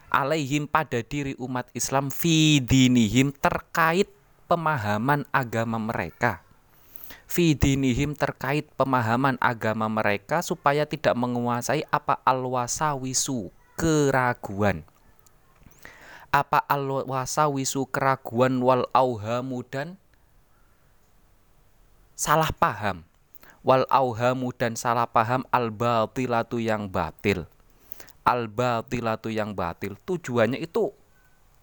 alaihim 0.09 0.65
pada 0.65 1.05
diri 1.05 1.37
umat 1.37 1.69
Islam 1.77 2.09
fi 2.09 2.57
dinihim 2.57 3.29
terkait 3.37 4.09
pemahaman 4.49 5.23
agama 5.31 5.79
mereka. 5.79 6.43
Fi 7.29 7.55
dinihim 7.55 8.11
terkait 8.11 8.67
pemahaman 8.75 9.39
agama 9.39 9.87
mereka 9.87 10.43
supaya 10.43 10.83
tidak 10.83 11.15
menguasai 11.15 11.87
apa 11.87 12.19
alwasawisu 12.27 13.47
keraguan 13.79 14.83
apa 16.31 16.63
al 16.71 16.87
wasawisu 16.87 17.91
keraguan 17.91 18.63
wal 18.63 18.87
auhamu 18.95 19.61
dan 19.67 19.99
salah 22.15 22.49
paham. 22.55 23.03
Wal 23.61 23.85
auhamu 23.93 24.49
dan 24.57 24.73
salah 24.73 25.05
paham 25.05 25.45
al 25.53 25.69
batilatu 25.69 26.57
yang 26.57 26.89
batil. 26.89 27.45
Al 28.25 28.49
batilatu 28.49 29.29
yang 29.29 29.53
batil. 29.53 29.99
Tujuannya 30.01 30.57
itu 30.57 30.89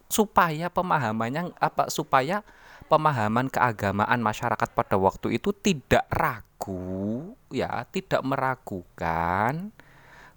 supaya 0.09 0.73
pemahamannya 0.73 1.53
apa 1.61 1.93
supaya 1.93 2.41
pemahaman 2.89 3.53
keagamaan 3.53 4.25
masyarakat 4.25 4.69
pada 4.73 4.97
waktu 4.97 5.37
itu 5.37 5.53
tidak 5.53 6.09
ragu 6.09 7.37
ya 7.53 7.85
tidak 7.93 8.25
meragukan 8.25 9.69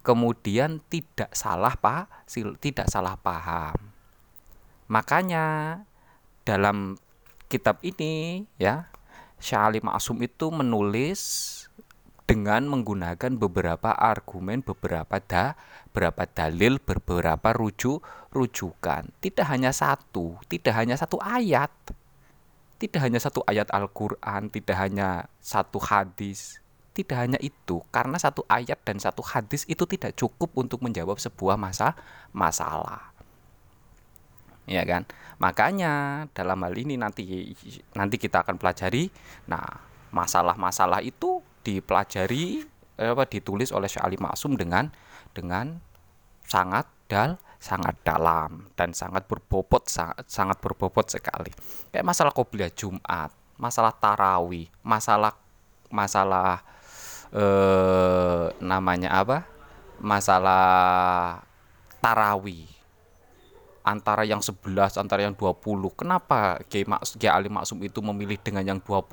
kemudian 0.03 0.83
tidak 0.91 1.31
salah 1.31 1.71
pak 1.79 2.11
tidak 2.59 2.91
salah 2.91 3.15
paham 3.15 3.90
Makanya 4.91 5.79
dalam 6.43 6.99
kitab 7.47 7.79
ini 7.79 8.43
ya 8.59 8.91
Syekh 9.39 9.61
Ali 9.63 9.79
Ma'sum 9.79 10.19
itu 10.19 10.51
menulis 10.51 11.21
dengan 12.27 12.67
menggunakan 12.67 13.39
beberapa 13.39 13.95
argumen, 13.95 14.59
beberapa 14.59 15.23
da, 15.23 15.55
beberapa 15.91 16.27
dalil, 16.27 16.75
beberapa 16.83 17.55
rujuk 17.55 18.03
rujukan. 18.35 19.07
Tidak 19.23 19.47
hanya 19.47 19.71
satu, 19.71 20.35
tidak 20.51 20.75
hanya 20.75 20.99
satu 20.99 21.23
ayat. 21.23 21.71
Tidak 22.75 22.99
hanya 22.99 23.19
satu 23.23 23.47
ayat 23.47 23.71
Al-Qur'an, 23.71 24.51
tidak 24.51 24.75
hanya 24.75 25.31
satu 25.39 25.79
hadis. 25.79 26.59
Tidak 26.91 27.15
hanya 27.15 27.39
itu, 27.39 27.79
karena 27.95 28.19
satu 28.19 28.43
ayat 28.51 28.79
dan 28.83 28.99
satu 28.99 29.23
hadis 29.23 29.63
itu 29.71 29.87
tidak 29.87 30.19
cukup 30.19 30.51
untuk 30.59 30.83
menjawab 30.83 31.15
sebuah 31.15 31.55
masa 31.55 31.95
masalah 32.35 33.10
ya 34.69 34.83
kan? 34.85 35.07
Makanya 35.41 36.25
dalam 36.37 36.61
hal 36.61 36.75
ini 36.77 36.97
nanti 36.99 37.53
nanti 37.97 38.15
kita 38.21 38.45
akan 38.45 38.61
pelajari. 38.61 39.09
Nah 39.49 39.65
masalah-masalah 40.11 41.01
itu 41.01 41.41
dipelajari 41.63 42.65
eh, 42.99 43.11
apa 43.11 43.25
ditulis 43.25 43.73
oleh 43.73 43.87
Syekh 43.89 44.05
Ali 44.05 44.17
Maksum 44.21 44.57
dengan 44.59 44.91
dengan 45.31 45.79
sangat 46.45 46.85
dal 47.07 47.39
sangat 47.61 47.93
dalam 48.01 48.73
dan 48.73 48.89
sangat 48.97 49.29
berbobot 49.29 49.85
sangat, 49.85 50.25
sangat 50.25 50.57
berbobot 50.57 51.05
sekali. 51.09 51.53
Kayak 51.93 52.05
masalah 52.05 52.33
qobliyah 52.33 52.73
Jumat 52.73 53.31
masalah 53.61 53.93
tarawih 53.93 54.65
masalah 54.81 55.37
masalah 55.93 56.65
eh, 57.33 58.45
namanya 58.61 59.09
apa? 59.13 59.45
Masalah 60.01 61.45
tarawih 62.01 62.80
antara 63.81 64.23
yang 64.25 64.41
11 64.41 64.97
antara 64.97 65.25
yang 65.25 65.33
20 65.33 65.61
kenapa 65.97 66.61
Kiai 66.69 66.85
Maksum 66.85 67.17
Ali 67.29 67.49
Maksum 67.49 67.81
itu 67.81 67.99
memilih 68.01 68.37
dengan 68.37 68.63
yang 68.65 68.79
20 68.79 69.09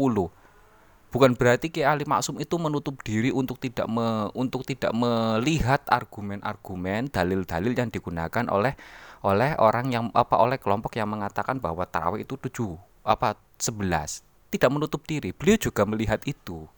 bukan 1.09 1.31
berarti 1.37 1.73
Kiai 1.73 1.89
Ali 1.89 2.05
Maksum 2.05 2.37
itu 2.37 2.57
menutup 2.61 3.01
diri 3.01 3.33
untuk 3.33 3.57
tidak 3.57 3.89
me, 3.89 4.29
untuk 4.37 4.65
tidak 4.69 4.93
melihat 4.93 5.81
argumen-argumen 5.89 7.09
dalil-dalil 7.09 7.73
yang 7.73 7.89
digunakan 7.89 8.45
oleh 8.53 8.77
oleh 9.25 9.57
orang 9.59 9.91
yang 9.91 10.05
apa 10.15 10.39
oleh 10.39 10.61
kelompok 10.61 10.95
yang 10.95 11.11
mengatakan 11.11 11.59
bahwa 11.59 11.89
tarawih 11.89 12.23
itu 12.23 12.37
7 12.37 12.77
apa 13.09 13.35
11 13.59 14.23
tidak 14.49 14.71
menutup 14.73 15.05
diri. 15.05 15.37
Beliau 15.37 15.61
juga 15.61 15.85
melihat 15.85 16.23
itu. 16.25 16.69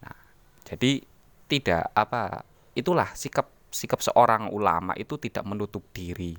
Nah 0.00 0.16
jadi 0.64 1.02
tidak 1.46 1.90
apa 1.94 2.46
itulah 2.74 3.10
sikap 3.14 3.50
sikap 3.70 4.00
seorang 4.00 4.48
ulama 4.54 4.96
itu 4.96 5.18
tidak 5.20 5.44
menutup 5.44 5.84
diri 5.92 6.38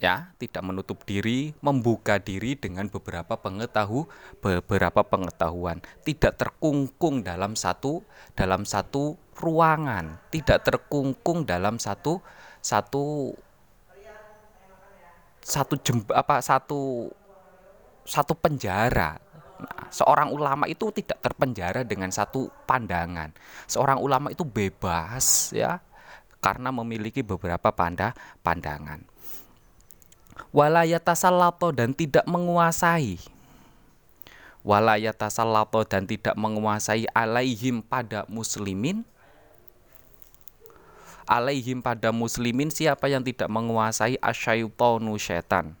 ya 0.00 0.32
tidak 0.40 0.64
menutup 0.64 1.04
diri 1.04 1.52
membuka 1.60 2.16
diri 2.16 2.56
dengan 2.56 2.88
beberapa 2.88 3.36
pengetahu 3.36 4.08
beberapa 4.40 5.04
pengetahuan. 5.04 5.84
Tidak 6.02 6.40
terkungkung 6.40 7.20
dalam 7.20 7.52
satu 7.52 8.00
dalam 8.32 8.64
satu 8.64 9.20
ruangan. 9.36 10.16
Tidak 10.32 10.64
terkungkung 10.64 11.44
dalam 11.44 11.76
satu 11.76 12.24
satu 12.64 13.36
satu 15.44 15.74
jem, 15.84 16.00
apa 16.16 16.40
satu 16.40 17.12
satu 18.08 18.32
penjara. 18.32 19.20
Nah, 19.60 19.92
seorang 19.92 20.32
ulama 20.32 20.64
itu 20.64 20.88
tidak 20.96 21.20
terpenjara 21.20 21.84
dengan 21.84 22.08
satu 22.08 22.48
pandangan. 22.64 23.36
Seorang 23.68 24.00
ulama 24.00 24.32
itu 24.32 24.48
bebas 24.48 25.52
ya 25.52 25.84
karena 26.40 26.72
memiliki 26.72 27.20
beberapa 27.20 27.68
panda 27.68 28.16
pandangan 28.40 29.09
walayatasallato 30.50 31.70
dan 31.74 31.94
tidak 31.94 32.26
menguasai. 32.26 33.18
Walayatasallato 34.60 35.88
dan 35.88 36.04
tidak 36.04 36.36
menguasai 36.36 37.08
alaihim 37.16 37.80
pada 37.80 38.28
muslimin. 38.28 39.08
Alaihim 41.24 41.80
pada 41.80 42.10
muslimin 42.10 42.68
siapa 42.68 43.06
yang 43.06 43.22
tidak 43.22 43.48
menguasai? 43.48 44.18
Asyaitonu 44.18 45.14
syaitan. 45.16 45.78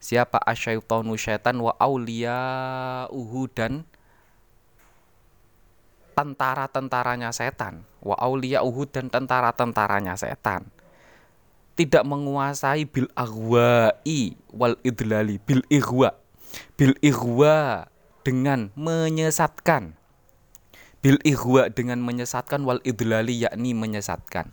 Siapa 0.00 0.40
asyaitonu 0.46 1.18
syaitan? 1.18 1.58
Wa 1.60 1.76
uhu 3.10 3.42
dan 3.52 3.84
tentara-tentaranya 6.14 7.34
setan. 7.34 7.84
Wa 8.00 8.16
uhu 8.24 8.82
dan 8.88 9.12
tentara-tentaranya 9.12 10.16
setan 10.16 10.70
tidak 11.74 12.02
menguasai 12.04 12.84
bil 12.84 13.08
aghwa'i 13.16 14.36
wal 14.52 14.76
idlali 14.82 15.40
bil 15.42 15.62
ighwa. 15.70 16.16
Bil 16.74 16.94
ighwa 17.00 17.86
dengan 18.26 18.74
menyesatkan. 18.74 19.96
Bil 21.00 21.16
ighwa 21.24 21.72
dengan 21.72 22.04
menyesatkan 22.04 22.66
wal 22.68 22.82
idlali 22.84 23.46
yakni 23.46 23.72
menyesatkan. 23.72 24.52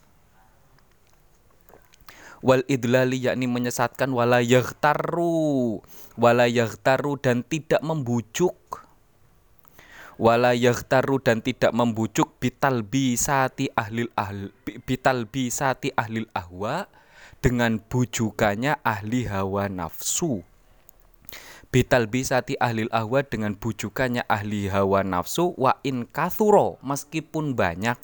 Wal 2.40 2.64
idlali 2.70 3.18
yakni 3.18 3.50
menyesatkan 3.50 4.14
wala 4.14 4.40
yaghtaru 4.40 5.82
wala 6.16 6.46
yaghtaru 6.46 7.20
dan 7.20 7.44
tidak 7.44 7.82
membujuk. 7.84 8.56
Wala 10.18 10.58
yaghtaru 10.58 11.22
dan 11.22 11.46
tidak 11.46 11.78
membujuk 11.78 12.42
bital 12.42 12.82
bisati 12.82 13.70
ahlil 13.78 14.10
ahl 14.18 14.50
bital 14.66 15.30
bisati 15.30 15.94
ahlil 15.94 16.26
ahwa 16.34 16.90
dengan 17.48 17.80
bujukannya 17.80 18.84
ahli 18.84 19.24
hawa 19.24 19.72
nafsu. 19.72 20.44
Bital 21.72 22.12
bisati 22.12 22.60
ahli 22.60 22.92
ahwa 22.92 23.24
dengan 23.24 23.56
bujukannya 23.56 24.28
ahli 24.28 24.68
hawa 24.68 25.08
nafsu 25.08 25.56
wa 25.56 25.80
in 25.88 26.04
kathuro 26.04 26.76
meskipun 26.84 27.56
banyak. 27.56 27.96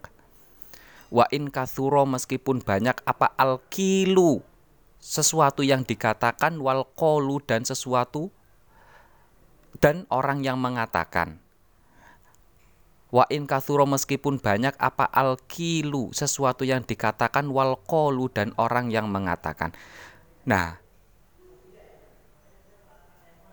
Wa 1.12 1.28
in 1.36 1.52
kathuro 1.52 2.08
meskipun 2.08 2.64
banyak 2.64 3.04
apa 3.04 3.36
alkilu? 3.36 4.40
Sesuatu 5.04 5.60
yang 5.60 5.84
dikatakan 5.84 6.64
wal 6.64 6.88
kolu 6.96 7.44
dan 7.44 7.68
sesuatu 7.68 8.32
dan 9.84 10.08
orang 10.08 10.48
yang 10.48 10.56
mengatakan 10.56 11.43
Wa 13.14 13.30
in 13.30 13.46
kathuro 13.46 13.86
meskipun 13.86 14.42
banyak 14.42 14.74
apa 14.82 15.06
al 15.06 15.38
kilu 15.46 16.10
sesuatu 16.10 16.66
yang 16.66 16.82
dikatakan 16.82 17.46
wal 17.54 17.78
kolu 17.86 18.26
dan 18.34 18.58
orang 18.58 18.90
yang 18.90 19.06
mengatakan. 19.06 19.70
Nah, 20.50 20.82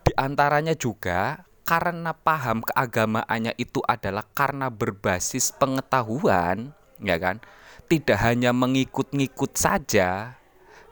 di 0.01 0.11
antaranya 0.17 0.73
juga 0.73 1.45
karena 1.61 2.09
paham 2.09 2.65
keagamaannya 2.65 3.53
itu 3.61 3.85
adalah 3.85 4.25
karena 4.33 4.73
berbasis 4.73 5.53
pengetahuan, 5.53 6.73
ya 6.97 7.21
kan? 7.21 7.37
Tidak 7.85 8.17
hanya 8.17 8.57
mengikut-ngikut 8.57 9.53
saja. 9.53 10.41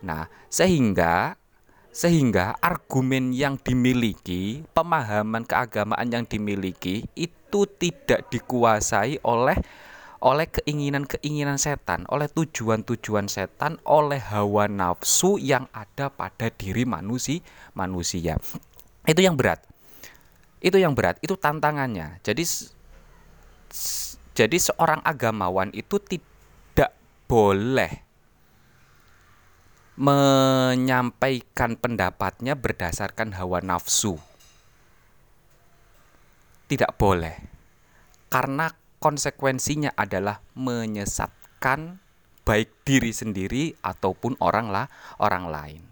Nah, 0.06 0.30
sehingga 0.54 1.42
sehingga 1.90 2.54
argumen 2.62 3.34
yang 3.34 3.58
dimiliki, 3.58 4.62
pemahaman 4.78 5.42
keagamaan 5.42 6.06
yang 6.14 6.24
dimiliki 6.30 7.10
itu 7.18 7.39
tidak 7.50 8.30
dikuasai 8.30 9.22
oleh 9.26 9.58
oleh 10.20 10.52
keinginan-keinginan 10.52 11.56
setan, 11.56 12.04
oleh 12.12 12.28
tujuan-tujuan 12.28 13.32
setan, 13.32 13.80
oleh 13.88 14.20
hawa 14.20 14.68
nafsu 14.68 15.40
yang 15.40 15.72
ada 15.72 16.12
pada 16.12 16.52
diri 16.52 16.84
manusia, 16.84 17.40
manusia. 17.72 18.36
Itu 19.08 19.24
yang 19.24 19.40
berat. 19.40 19.64
Itu 20.60 20.76
yang 20.76 20.92
berat, 20.92 21.24
itu 21.24 21.40
tantangannya. 21.40 22.20
Jadi 22.20 22.44
jadi 24.36 24.58
seorang 24.60 25.00
agamawan 25.08 25.72
itu 25.72 26.04
tidak 26.04 26.92
boleh 27.32 28.04
menyampaikan 30.00 31.76
pendapatnya 31.80 32.60
berdasarkan 32.60 33.36
hawa 33.36 33.60
nafsu. 33.64 34.20
Tidak 36.70 36.94
boleh. 37.02 37.36
Karena 38.30 38.70
konsekuensinya 39.02 39.98
adalah 39.98 40.38
menyesatkan 40.54 41.98
baik 42.46 42.86
diri 42.86 43.10
sendiri 43.10 43.74
ataupun 43.82 44.38
orang 44.38 44.70
lah 44.70 44.86
orang 45.18 45.50
lain. 45.50 45.84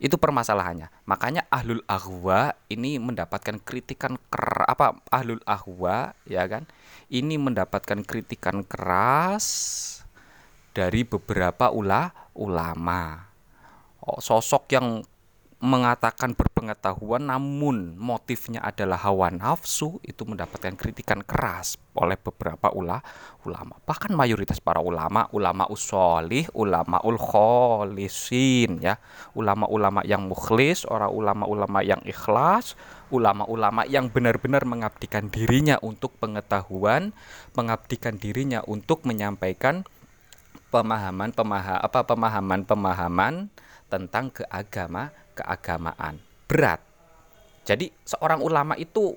Itu 0.00 0.16
permasalahannya. 0.16 0.88
Makanya 1.10 1.44
ahlul 1.52 1.84
ahwa 1.84 2.56
ini 2.72 2.96
mendapatkan 2.96 3.60
kritikan 3.60 4.16
ker 4.32 4.64
apa 4.64 4.96
ahlul 5.12 5.42
ahwa 5.44 6.16
ya 6.24 6.46
kan? 6.46 6.64
Ini 7.10 7.36
mendapatkan 7.36 8.06
kritikan 8.06 8.62
keras 8.62 9.46
dari 10.72 11.02
beberapa 11.04 11.68
ula, 11.68 12.14
ulama. 12.38 13.28
Oh, 14.00 14.22
sosok 14.22 14.72
yang 14.72 15.04
mengatakan 15.60 16.32
berpengetahuan 16.32 17.28
namun 17.28 17.92
motifnya 18.00 18.64
adalah 18.64 18.96
hawa 18.96 19.28
nafsu 19.28 20.00
itu 20.00 20.24
mendapatkan 20.24 20.72
kritikan 20.72 21.20
keras 21.20 21.76
oleh 21.92 22.16
beberapa 22.16 22.72
ula, 22.72 23.04
ulama. 23.44 23.76
Bahkan 23.84 24.16
mayoritas 24.16 24.56
para 24.56 24.80
ulama 24.80 25.28
ulama 25.36 25.68
usolih 25.68 26.48
ulama 26.56 27.04
ul 27.04 27.20
kholisin 27.20 28.80
ya. 28.80 28.96
Ulama-ulama 29.36 30.00
yang 30.08 30.24
mukhlis 30.32 30.88
orang 30.88 31.12
ulama-ulama 31.12 31.84
yang 31.84 32.00
ikhlas 32.08 32.72
ulama-ulama 33.12 33.84
yang 33.84 34.08
benar-benar 34.08 34.64
mengabdikan 34.64 35.28
dirinya 35.28 35.76
untuk 35.84 36.16
pengetahuan 36.16 37.12
mengabdikan 37.52 38.16
dirinya 38.16 38.64
untuk 38.64 39.04
menyampaikan 39.04 39.82
pemahaman 40.70 41.34
pemaha 41.34 41.82
apa 41.82 42.06
pemahaman 42.06 42.62
pemahaman 42.62 43.34
tentang 43.90 44.30
keagama 44.30 45.10
keagamaan. 45.40 46.20
Berat. 46.44 46.84
Jadi 47.64 47.88
seorang 48.04 48.44
ulama 48.44 48.76
itu 48.76 49.16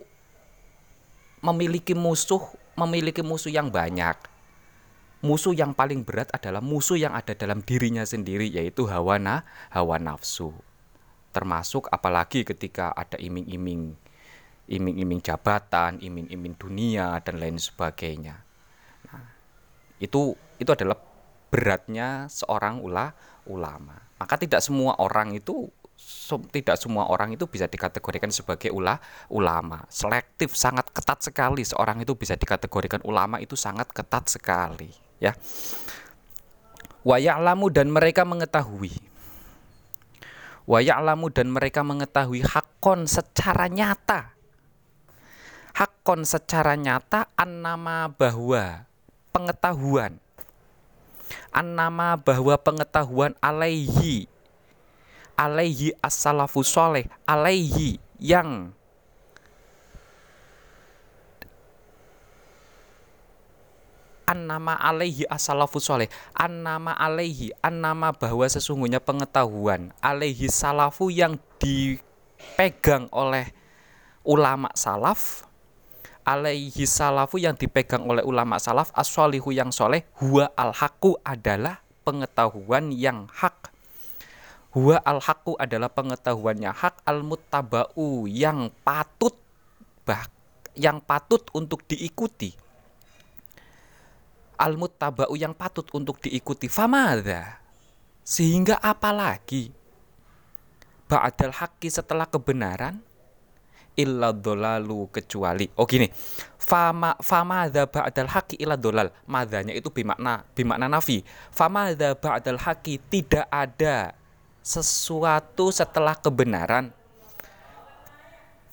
memiliki 1.44 1.92
musuh 1.92 2.40
memiliki 2.80 3.20
musuh 3.20 3.52
yang 3.52 3.70
banyak. 3.70 4.16
Musuh 5.24 5.56
yang 5.56 5.72
paling 5.72 6.04
berat 6.04 6.28
adalah 6.36 6.60
musuh 6.60 7.00
yang 7.00 7.16
ada 7.16 7.32
dalam 7.32 7.64
dirinya 7.64 8.04
sendiri 8.04 8.48
yaitu 8.52 8.88
hawa 8.88 9.16
na, 9.20 9.48
hawa 9.72 9.96
nafsu. 9.96 10.52
Termasuk 11.32 11.88
apalagi 11.92 12.44
ketika 12.44 12.92
ada 12.92 13.16
iming-iming 13.16 13.96
iming-iming 14.64 15.20
jabatan 15.20 16.00
iming-iming 16.00 16.56
dunia 16.56 17.20
dan 17.24 17.40
lain 17.40 17.60
sebagainya. 17.60 18.36
Nah, 19.12 19.26
itu 20.00 20.36
itu 20.60 20.72
adalah 20.72 21.00
beratnya 21.52 22.28
seorang 22.32 22.80
ula, 22.80 23.12
ulama. 23.48 24.00
Maka 24.20 24.40
tidak 24.40 24.64
semua 24.64 24.96
orang 25.00 25.36
itu 25.36 25.68
tidak 26.50 26.80
semua 26.80 27.08
orang 27.12 27.36
itu 27.36 27.46
bisa 27.46 27.70
dikategorikan 27.70 28.32
sebagai 28.34 28.74
ula, 28.74 28.98
ulama. 29.30 29.86
Selektif 29.92 30.58
sangat 30.58 30.90
ketat 30.90 31.22
sekali 31.22 31.62
seorang 31.62 32.02
itu 32.02 32.18
bisa 32.18 32.34
dikategorikan 32.34 33.04
ulama 33.06 33.38
itu 33.38 33.54
sangat 33.54 33.92
ketat 33.92 34.28
sekali, 34.32 34.90
ya. 35.22 35.36
wa 37.04 37.20
dan 37.70 37.92
mereka 37.92 38.24
mengetahui 38.24 39.14
wa 40.64 40.80
ya'lamu 40.80 41.28
dan 41.28 41.52
mereka 41.52 41.84
mengetahui 41.84 42.48
hakon 42.48 43.04
secara 43.04 43.68
nyata 43.68 44.32
hakon 45.76 46.24
secara 46.24 46.80
nyata 46.80 47.28
annama 47.36 48.08
bahwa 48.08 48.88
pengetahuan 49.36 50.24
annama 51.52 52.16
bahwa 52.16 52.56
pengetahuan 52.56 53.36
alaihi 53.44 54.32
alaihi 55.38 55.96
as-salafu 56.02 56.62
soleh 56.62 57.10
alaihi 57.26 57.98
yang 58.22 58.72
annama 64.34 64.74
alaihi 64.80 65.28
as-salafu 65.28 65.78
soleh 65.78 66.08
annama 66.34 66.96
alaihi 66.96 67.54
annama 67.62 68.16
bahwa 68.16 68.48
sesungguhnya 68.48 69.04
pengetahuan. 69.04 69.92
Alaihi 70.00 70.50
salafu 70.50 71.12
yang 71.14 71.38
dipegang 71.60 73.12
oleh 73.14 73.52
ulama 74.26 74.72
salaf. 74.74 75.46
Alaihi 76.24 76.88
salafu 76.88 77.36
yang 77.36 77.60
dipegang 77.60 78.08
oleh 78.08 78.24
ulama 78.24 78.56
salaf 78.56 78.96
as 78.96 79.12
yang 79.52 79.76
soleh 79.76 80.08
huwa 80.24 80.48
al-haqqu 80.56 81.20
adalah 81.28 81.84
pengetahuan 82.08 82.96
yang 82.96 83.28
hak 83.28 83.73
huwa 84.74 84.98
al-haqqu 85.06 85.54
adalah 85.62 85.90
pengetahuannya. 85.94 86.74
Hak 86.74 87.06
al-muttaba'u 87.06 88.26
yang 88.26 88.74
patut 88.82 89.38
bah 90.04 90.28
yang 90.74 91.00
patut 91.00 91.46
untuk 91.54 91.86
diikuti. 91.86 92.52
Al-muttaba'u 94.58 95.38
yang 95.38 95.54
patut 95.54 95.86
untuk 95.94 96.18
diikuti. 96.20 96.66
Famada 96.68 97.64
sehingga 98.24 98.80
apalagi 98.80 99.70
ba'dal 101.12 101.54
haqqi 101.54 101.92
setelah 101.92 102.26
kebenaran? 102.26 102.98
Illa 103.94 104.34
dolalu 104.34 105.06
kecuali. 105.14 105.70
Oh 105.78 105.86
gini. 105.86 106.10
Fama 106.58 107.14
famadha 107.22 107.86
ba'dal 107.86 108.26
haqqi 108.26 108.58
illa 108.58 108.74
dolal. 108.74 109.14
Madanya 109.30 109.70
itu 109.70 109.94
bimakna 109.94 110.42
bimakna 110.58 110.90
nafi. 110.90 111.22
Famadha 111.54 112.18
ba'dal 112.18 112.58
haqqi 112.58 112.98
tidak 113.14 113.46
ada 113.54 114.18
sesuatu 114.64 115.70
setelah 115.70 116.16
kebenaran 116.16 116.96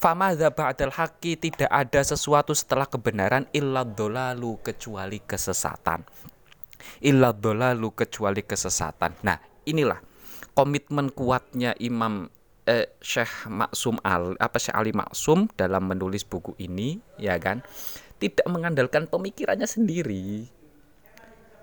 Famadha 0.00 0.48
ba'dal 0.48 0.96
haqi 0.96 1.36
tidak 1.36 1.68
ada 1.68 2.00
sesuatu 2.00 2.56
setelah 2.56 2.88
kebenaran 2.88 3.44
illa 3.52 3.84
dolalu 3.84 4.56
kecuali 4.64 5.20
kesesatan. 5.20 6.00
Illa 7.04 7.36
dolalu 7.36 7.92
kecuali 7.92 8.40
kesesatan. 8.40 9.20
Nah, 9.20 9.36
inilah 9.68 10.00
komitmen 10.56 11.12
kuatnya 11.12 11.76
Imam 11.76 12.32
eh, 12.64 12.96
Syekh 13.04 13.52
Maksum 13.52 14.00
Al 14.00 14.40
apa 14.40 14.56
Syekh 14.56 14.72
Ali 14.72 14.96
Maksum 14.96 15.52
dalam 15.52 15.84
menulis 15.84 16.24
buku 16.24 16.56
ini, 16.56 16.96
ya 17.20 17.36
kan? 17.36 17.60
Tidak 18.16 18.48
mengandalkan 18.48 19.04
pemikirannya 19.04 19.68
sendiri. 19.68 20.48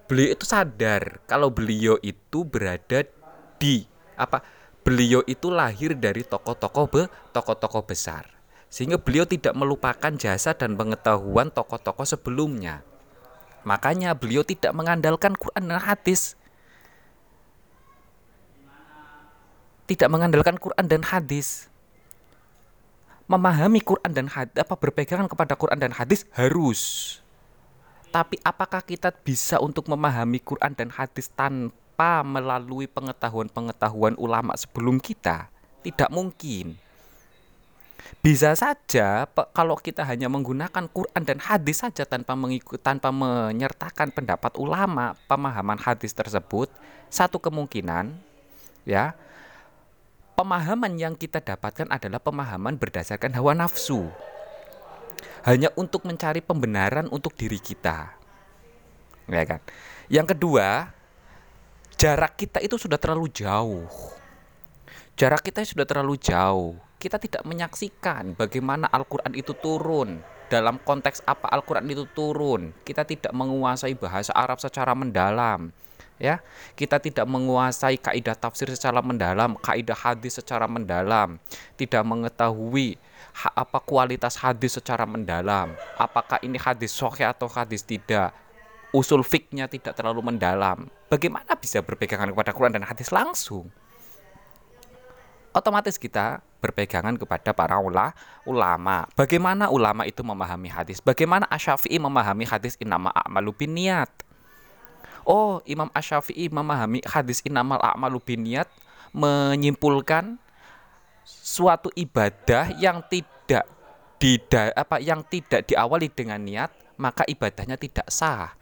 Beliau 0.05 0.37
itu 0.37 0.45
sadar 0.45 1.25
kalau 1.25 1.49
beliau 1.49 1.97
itu 2.05 2.45
berada 2.45 3.01
di 3.57 3.96
apa 4.17 4.41
beliau 4.82 5.21
itu 5.30 5.47
lahir 5.53 5.93
dari 5.93 6.25
tokoh-tokoh 6.25 6.86
be, 6.89 7.03
tokoh-tokoh 7.32 7.86
besar. 7.86 8.27
Sehingga 8.67 8.99
beliau 8.99 9.23
tidak 9.23 9.56
melupakan 9.56 10.12
jasa 10.15 10.51
dan 10.51 10.75
pengetahuan 10.75 11.47
tokoh-tokoh 11.53 12.03
sebelumnya. 12.03 12.84
Makanya 13.63 14.15
beliau 14.15 14.43
tidak 14.43 14.71
mengandalkan 14.75 15.36
Quran 15.36 15.71
dan 15.71 15.80
hadis. 15.80 16.36
Tidak 19.88 20.08
mengandalkan 20.12 20.60
Quran 20.60 20.88
dan 20.88 21.03
hadis. 21.08 21.71
Memahami 23.27 23.80
Quran 23.84 24.12
dan 24.12 24.27
hadis 24.32 24.56
apa 24.56 24.75
berpegangan 24.75 25.32
kepada 25.32 25.56
Quran 25.56 25.80
dan 25.80 25.95
hadis 25.95 26.27
harus. 26.36 27.19
Tapi 28.12 28.39
apakah 28.43 28.84
kita 28.84 29.12
bisa 29.12 29.60
untuk 29.60 29.91
memahami 29.91 30.39
Quran 30.39 30.71
dan 30.75 30.91
hadis 30.91 31.27
tanpa 31.32 31.87
tanpa 31.97 32.21
melalui 32.21 32.86
pengetahuan-pengetahuan 32.86 34.13
ulama 34.21 34.53
sebelum 34.53 35.01
kita 35.01 35.49
tidak 35.81 36.13
mungkin. 36.13 36.77
Bisa 38.21 38.53
saja 38.53 39.25
kalau 39.49 39.73
kita 39.73 40.05
hanya 40.05 40.29
menggunakan 40.29 40.86
Quran 40.93 41.25
dan 41.25 41.41
hadis 41.41 41.81
saja 41.81 42.05
tanpa 42.05 42.38
mengikut 42.38 42.77
tanpa 42.86 43.10
menyertakan 43.10 44.13
pendapat 44.13 44.62
ulama 44.62 45.17
pemahaman 45.25 45.81
hadis 45.81 46.13
tersebut, 46.13 46.69
satu 47.10 47.41
kemungkinan 47.41 48.13
ya 48.86 49.17
pemahaman 50.38 51.01
yang 51.01 51.17
kita 51.17 51.41
dapatkan 51.41 51.89
adalah 51.89 52.21
pemahaman 52.21 52.77
berdasarkan 52.77 53.33
hawa 53.33 53.57
nafsu. 53.57 54.05
Hanya 55.49 55.73
untuk 55.73 56.05
mencari 56.05 56.45
pembenaran 56.45 57.10
untuk 57.10 57.33
diri 57.33 57.57
kita. 57.57 58.13
Ya 59.25 59.43
kan? 59.49 59.65
Yang 60.13 60.38
kedua, 60.38 60.96
jarak 61.97 62.38
kita 62.38 62.62
itu 62.62 62.77
sudah 62.77 63.01
terlalu 63.01 63.27
jauh. 63.33 63.89
Jarak 65.17 65.41
kita 65.41 65.65
sudah 65.65 65.83
terlalu 65.83 66.13
jauh. 66.21 66.77
Kita 67.01 67.17
tidak 67.17 67.41
menyaksikan 67.41 68.38
bagaimana 68.38 68.86
Al-Quran 68.89 69.33
itu 69.33 69.57
turun. 69.57 70.21
Dalam 70.47 70.79
konteks 70.79 71.25
apa 71.25 71.49
Al-Quran 71.49 71.89
itu 71.89 72.05
turun. 72.13 72.71
Kita 72.86 73.01
tidak 73.01 73.33
menguasai 73.33 73.97
bahasa 73.97 74.31
Arab 74.38 74.62
secara 74.62 74.93
mendalam. 74.93 75.73
Ya, 76.17 76.41
kita 76.73 76.97
tidak 76.97 77.29
menguasai 77.29 78.01
kaidah 78.01 78.33
tafsir 78.33 78.65
secara 78.73 79.05
mendalam, 79.05 79.53
kaidah 79.62 79.93
hadis 79.93 80.41
secara 80.41 80.65
mendalam, 80.65 81.38
tidak 81.77 82.01
mengetahui 82.01 82.97
apa 83.53 83.77
kualitas 83.77 84.33
hadis 84.41 84.81
secara 84.81 85.05
mendalam, 85.05 85.77
apakah 85.93 86.41
ini 86.41 86.57
hadis 86.57 86.89
sahih 86.89 87.29
atau 87.29 87.45
hadis 87.45 87.86
tidak, 87.86 88.33
usul 88.97 89.21
fiknya 89.21 89.69
tidak 89.69 89.93
terlalu 89.93 90.25
mendalam, 90.25 90.89
bagaimana 91.13 91.53
bisa 91.53 91.86
berpegangan 91.86 92.33
kepada 92.33 92.51
Quran 92.57 92.81
dan 92.81 92.83
hadis 92.89 93.13
langsung? 93.13 93.69
Otomatis 95.53 96.01
kita 96.01 96.41
berpegangan 96.57 97.17
kepada 97.17 97.53
para 97.53 97.77
ula, 97.77 98.13
ulama. 98.45 99.05
Bagaimana 99.13 99.69
ulama 99.69 100.05
itu 100.10 100.25
memahami 100.25 100.69
hadis? 100.69 100.97
Bagaimana 101.01 101.45
Asyafi'i 101.49 102.01
memahami 102.01 102.45
hadis 102.49 102.73
inama 102.81 103.13
a'malu 103.13 103.53
niat? 103.69 104.10
Oh, 105.27 105.60
Imam 105.67 105.91
Asyafi'i 105.91 106.47
memahami 106.47 107.03
hadis 107.03 107.43
inamal 107.43 107.83
a'malu 107.83 108.23
niat 108.39 108.71
menyimpulkan 109.12 110.39
suatu 111.27 111.91
ibadah 111.99 112.71
yang 112.79 113.03
tidak 113.12 113.67
di 114.17 114.39
apa 114.73 114.97
yang 114.97 115.21
tidak 115.27 115.67
diawali 115.69 116.10
dengan 116.10 116.41
niat 116.41 116.71
maka 116.97 117.21
ibadahnya 117.29 117.77
tidak 117.77 118.07
sah 118.10 118.56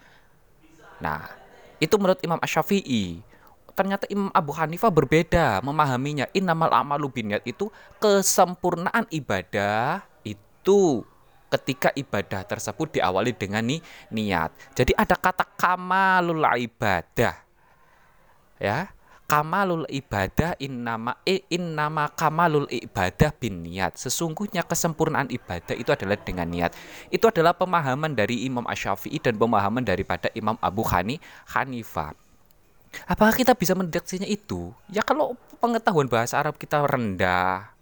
Nah, 0.99 1.27
itu 1.79 1.95
menurut 1.99 2.19
Imam 2.23 2.39
Asy-Syafi'i. 2.39 3.19
Ternyata 3.75 4.07
Imam 4.07 4.31
Abu 4.31 4.55
Hanifah 4.55 4.87
berbeda 4.87 5.59
memahaminya. 5.59 6.31
Innamal 6.31 6.71
amalu 6.71 7.11
binniyat 7.11 7.43
itu 7.43 7.67
kesempurnaan 7.99 9.03
ibadah 9.11 9.99
itu 10.23 11.03
ketika 11.51 11.91
ibadah 11.93 12.47
tersebut 12.47 12.99
diawali 12.99 13.35
dengan 13.35 13.67
ni 13.67 13.83
niat. 14.11 14.55
Jadi 14.71 14.95
ada 14.95 15.19
kata 15.19 15.43
kamalul 15.59 16.47
ibadah. 16.55 17.35
Ya 18.55 18.95
kamalul 19.25 19.89
ibadah 19.89 20.53
innama 20.61 21.17
e 21.25 21.45
innama 21.49 22.09
kamalul 22.13 22.69
ibadah 22.69 23.33
bin 23.35 23.65
niat. 23.65 23.97
Sesungguhnya 23.97 24.61
kesempurnaan 24.61 25.29
ibadah 25.33 25.73
itu 25.73 25.89
adalah 25.89 26.17
dengan 26.21 26.47
niat. 26.49 26.71
Itu 27.09 27.29
adalah 27.29 27.57
pemahaman 27.57 28.13
dari 28.13 28.45
Imam 28.45 28.65
Asy-Syafi'i 28.65 29.17
dan 29.21 29.35
pemahaman 29.35 29.81
daripada 29.81 30.29
Imam 30.37 30.55
Abu 30.61 30.85
Hani 30.85 31.17
Hanifah. 31.51 32.13
Apakah 33.09 33.35
kita 33.35 33.51
bisa 33.57 33.75
mendeteksinya 33.75 34.23
itu? 34.29 34.71
Ya 34.87 35.03
kalau 35.03 35.35
pengetahuan 35.59 36.07
bahasa 36.07 36.39
Arab 36.39 36.55
kita 36.55 36.79
rendah, 36.87 37.75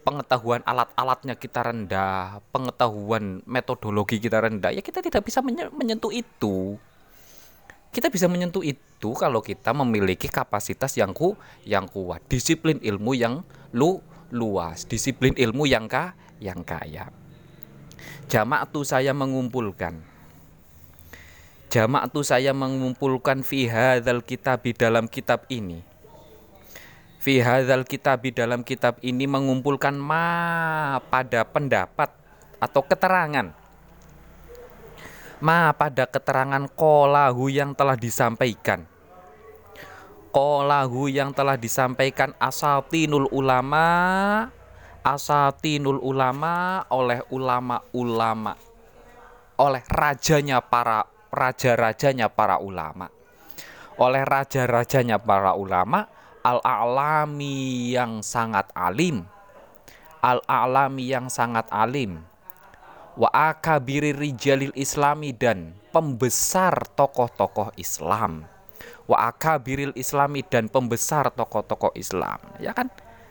pengetahuan 0.00 0.64
alat-alatnya 0.64 1.36
kita 1.36 1.60
rendah, 1.60 2.40
pengetahuan 2.48 3.44
metodologi 3.44 4.16
kita 4.16 4.40
rendah, 4.40 4.72
ya 4.72 4.80
kita 4.80 5.04
tidak 5.04 5.28
bisa 5.28 5.44
menyentuh 5.44 6.08
itu 6.08 6.80
kita 7.90 8.06
bisa 8.06 8.30
menyentuh 8.30 8.62
itu 8.62 9.10
kalau 9.18 9.42
kita 9.42 9.74
memiliki 9.74 10.30
kapasitas 10.30 10.94
yang 10.94 11.10
ku 11.10 11.34
yang 11.66 11.90
kuat, 11.90 12.22
disiplin 12.30 12.78
ilmu 12.78 13.18
yang 13.18 13.42
lu 13.74 13.98
luas, 14.30 14.86
disiplin 14.86 15.34
ilmu 15.34 15.66
yang 15.66 15.90
ka 15.90 16.14
yang 16.38 16.62
kaya. 16.62 17.10
Jamak 18.30 18.70
tu 18.70 18.86
saya 18.86 19.10
mengumpulkan. 19.10 19.98
Jamak 21.70 22.14
tu 22.14 22.22
saya 22.22 22.54
mengumpulkan 22.54 23.42
fi 23.42 23.66
hadzal 23.66 24.22
kitab 24.22 24.62
di 24.62 24.70
dalam 24.70 25.10
kitab 25.10 25.50
ini. 25.50 25.82
Fi 27.18 27.42
hadzal 27.42 27.82
kitab 27.82 28.22
di 28.22 28.30
dalam 28.30 28.62
kitab 28.62 29.02
ini 29.02 29.26
mengumpulkan 29.26 29.98
ma 29.98 31.02
pada 31.10 31.42
pendapat 31.42 32.14
atau 32.62 32.82
keterangan 32.86 33.59
ma 35.40 35.72
pada 35.72 36.04
keterangan 36.04 36.68
kolahu 36.76 37.48
yang 37.48 37.72
telah 37.72 37.96
disampaikan. 37.96 38.84
Qalahu 40.30 41.10
yang 41.10 41.34
telah 41.34 41.58
disampaikan 41.58 42.30
asatinul 42.38 43.26
ulama 43.34 44.46
asatinul 45.02 45.98
ulama 45.98 46.86
oleh 46.92 47.18
ulama-ulama 47.34 48.54
oleh 49.58 49.82
rajanya 49.90 50.62
para 50.62 51.02
raja-rajanya 51.34 52.30
para 52.30 52.62
ulama. 52.62 53.10
Oleh 53.98 54.22
raja-rajanya 54.22 55.18
para 55.18 55.58
ulama 55.58 56.06
al-alami 56.46 57.90
yang 57.90 58.22
sangat 58.22 58.70
alim. 58.72 59.26
Al-alami 60.22 61.10
yang 61.10 61.26
sangat 61.26 61.66
alim 61.74 62.29
wa 63.18 63.30
akabiri 63.30 64.14
rijalil 64.14 64.74
islami 64.78 65.34
dan 65.34 65.74
pembesar 65.90 66.86
tokoh-tokoh 66.94 67.74
Islam. 67.74 68.46
Wa 69.10 69.34
akabiril 69.34 69.90
islami 69.98 70.46
dan 70.46 70.70
pembesar 70.70 71.34
tokoh-tokoh 71.34 71.90
Islam. 71.98 72.38
Ya 72.62 72.70
kan? 72.70 72.86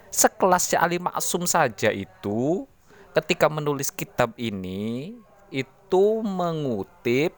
Sekelas 0.09 0.73
Ali 0.75 0.97
Maksum 0.97 1.45
saja 1.45 1.93
itu 1.93 2.67
ketika 3.13 3.47
menulis 3.47 3.93
kitab 3.93 4.33
ini 4.35 5.15
itu 5.53 6.05
mengutip 6.21 7.33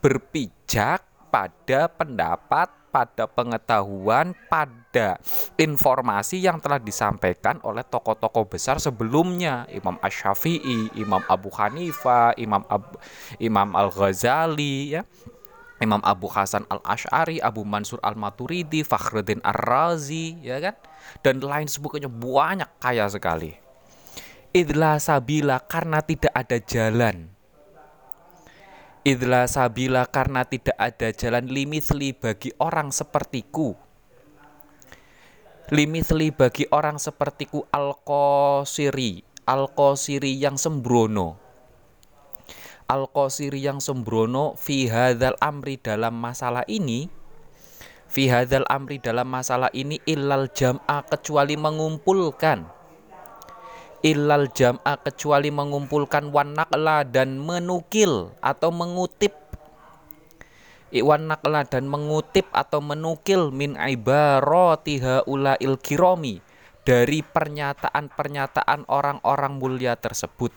berpijak 0.00 1.04
pada 1.28 1.88
pendapat 1.92 2.72
pada 2.90 3.30
pengetahuan, 3.30 4.34
pada 4.50 5.22
informasi 5.54 6.42
yang 6.42 6.58
telah 6.58 6.82
disampaikan 6.82 7.62
oleh 7.62 7.86
tokoh-tokoh 7.86 8.50
besar 8.50 8.82
sebelumnya, 8.82 9.70
Imam 9.70 9.96
Ash-Syafi'i, 10.02 10.98
Imam 10.98 11.22
Abu 11.30 11.48
Hanifah, 11.54 12.34
Imam 12.34 12.66
Ab 12.66 12.98
Imam 13.38 13.72
Al-Ghazali 13.72 14.98
ya. 14.98 15.06
Imam 15.80 16.04
Abu 16.04 16.28
Hasan 16.28 16.68
Al-Ash'ari, 16.68 17.40
Abu 17.40 17.64
Mansur 17.64 18.04
Al-Maturidi, 18.04 18.84
Fakhruddin 18.84 19.40
Ar-Razi, 19.40 20.36
ya 20.44 20.60
kan? 20.60 20.76
Dan 21.24 21.40
lain 21.40 21.72
sebagainya 21.72 22.12
banyak 22.12 22.68
kaya 22.76 23.08
sekali. 23.08 23.56
Idla 24.52 25.00
sabila 25.00 25.56
karena 25.64 26.04
tidak 26.04 26.36
ada 26.36 26.60
jalan. 26.60 27.39
Idla 29.10 29.50
sabila 29.50 30.06
karena 30.06 30.46
tidak 30.46 30.78
ada 30.78 31.10
jalan 31.10 31.50
limitli 31.50 32.14
bagi 32.14 32.54
orang 32.62 32.94
sepertiku. 32.94 33.74
Limitli 35.74 36.30
bagi 36.30 36.70
orang 36.70 37.02
sepertiku 37.02 37.66
al-qasiri, 37.74 39.26
al-qasiri 39.50 40.38
yang 40.38 40.54
sembrono 40.54 41.50
Al-Qasiri 42.90 43.62
yang 43.62 43.78
sembrono 43.78 44.58
fi 44.58 44.90
hadzal 44.90 45.38
amri 45.38 45.78
dalam 45.78 46.10
masalah 46.10 46.66
ini 46.66 47.06
fi 48.10 48.26
hadzal 48.26 48.66
amri 48.66 48.98
dalam 48.98 49.30
masalah 49.30 49.70
ini 49.70 50.02
illal 50.10 50.50
jam'a 50.50 51.06
kecuali 51.06 51.54
mengumpulkan 51.54 52.66
illal 54.00 54.48
jam'a 54.48 54.96
kecuali 55.00 55.52
mengumpulkan 55.52 56.32
wan 56.32 56.56
naqla 56.56 57.04
dan 57.04 57.36
menukil 57.36 58.32
atau 58.40 58.72
mengutip. 58.72 59.36
Iwan 60.90 61.30
dan 61.70 61.86
mengutip 61.86 62.50
atau 62.50 62.82
menukil 62.82 63.54
min 63.54 63.78
ibaratiha 63.78 65.22
ulail 65.30 65.78
kiromi 65.78 66.42
dari 66.82 67.22
pernyataan-pernyataan 67.22 68.90
orang-orang 68.90 69.54
mulia 69.62 69.94
tersebut. 69.94 70.50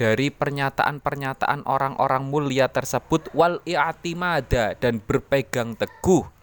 Dari 0.00 0.32
pernyataan-pernyataan 0.32 1.68
orang-orang 1.68 2.24
mulia 2.24 2.72
tersebut 2.72 3.28
wal 3.36 3.60
i'timada 3.68 4.72
dan 4.78 5.02
berpegang 5.04 5.76
teguh 5.76 6.37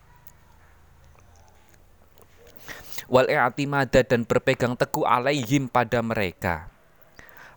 wal 3.10 3.30
i'timada 3.30 4.02
dan 4.02 4.26
berpegang 4.26 4.74
teguh 4.78 5.06
alaihim 5.06 5.70
pada 5.70 6.02
mereka. 6.02 6.70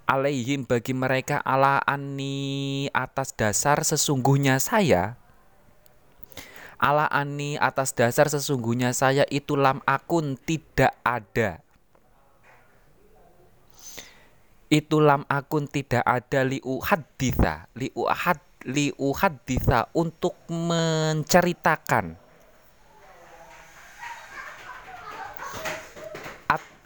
Alaihim 0.09 0.65
bagi 0.65 0.97
mereka 0.97 1.45
ala 1.45 1.85
ani 1.85 2.89
atas 2.97 3.37
dasar 3.37 3.85
sesungguhnya 3.85 4.57
saya. 4.57 5.21
Ala 6.81 7.11
ani 7.11 7.61
atas 7.61 7.93
dasar 7.93 8.33
sesungguhnya 8.33 8.97
saya 8.97 9.29
itu 9.29 9.53
lam 9.59 9.85
akun 9.85 10.41
tidak 10.41 10.97
ada. 11.05 11.61
Itu 14.73 15.01
lam 15.05 15.29
akun 15.29 15.69
tidak 15.69 16.05
ada 16.05 16.41
liu 16.45 16.81
haditha 16.81 17.69
liu 17.77 18.05
had 18.09 18.41
liu 18.65 19.13
haditha 19.17 19.93
untuk 19.97 20.37
menceritakan 20.49 22.28